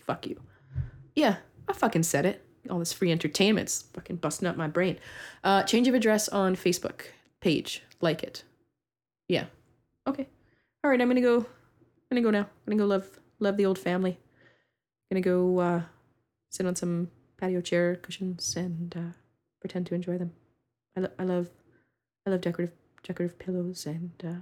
fuck 0.00 0.26
you. 0.26 0.40
Yeah, 1.16 1.36
I 1.68 1.72
fucking 1.72 2.04
said 2.04 2.26
it. 2.26 2.44
All 2.70 2.78
this 2.78 2.92
free 2.92 3.10
entertainment's 3.10 3.82
fucking 3.92 4.16
busting 4.16 4.46
up 4.46 4.56
my 4.56 4.68
brain. 4.68 4.98
Uh, 5.42 5.64
change 5.64 5.88
of 5.88 5.94
address 5.94 6.28
on 6.28 6.54
Facebook 6.54 7.02
page. 7.40 7.82
Like 8.00 8.22
it. 8.22 8.44
Yeah. 9.28 9.46
Okay. 10.06 10.28
All 10.82 10.90
right. 10.90 11.00
I'm 11.00 11.08
gonna 11.08 11.20
go. 11.20 11.38
I'm 11.38 11.46
gonna 12.10 12.22
go 12.22 12.30
now. 12.30 12.40
I'm 12.66 12.76
gonna 12.76 12.78
go 12.78 12.86
love 12.86 13.20
love 13.40 13.56
the 13.56 13.66
old 13.66 13.78
family. 13.78 14.18
Gonna 15.12 15.20
go 15.20 15.58
uh, 15.58 15.82
sit 16.50 16.64
on 16.64 16.74
some 16.74 17.10
patio 17.36 17.60
chair 17.60 17.96
cushions 17.96 18.56
and 18.56 18.96
uh, 18.96 19.12
pretend 19.60 19.86
to 19.86 19.94
enjoy 19.94 20.16
them. 20.16 20.32
I, 20.96 21.00
lo- 21.00 21.16
I 21.18 21.24
love 21.24 21.50
I 22.26 22.30
love 22.30 22.40
decorative 22.40 22.74
decorative 23.02 23.38
pillows 23.38 23.84
and 23.84 24.12
uh, 24.24 24.40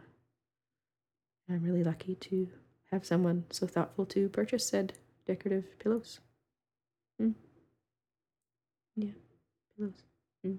I'm 1.52 1.64
really 1.64 1.82
lucky 1.82 2.14
to 2.14 2.48
have 2.92 3.04
someone 3.04 3.46
so 3.50 3.66
thoughtful 3.66 4.06
to 4.06 4.28
purchase 4.28 4.68
said 4.68 4.92
decorative 5.26 5.76
pillows. 5.80 6.20
Mm. 7.20 7.34
Yeah, 8.94 9.10
pillows. 9.76 10.04
Mm. 10.46 10.58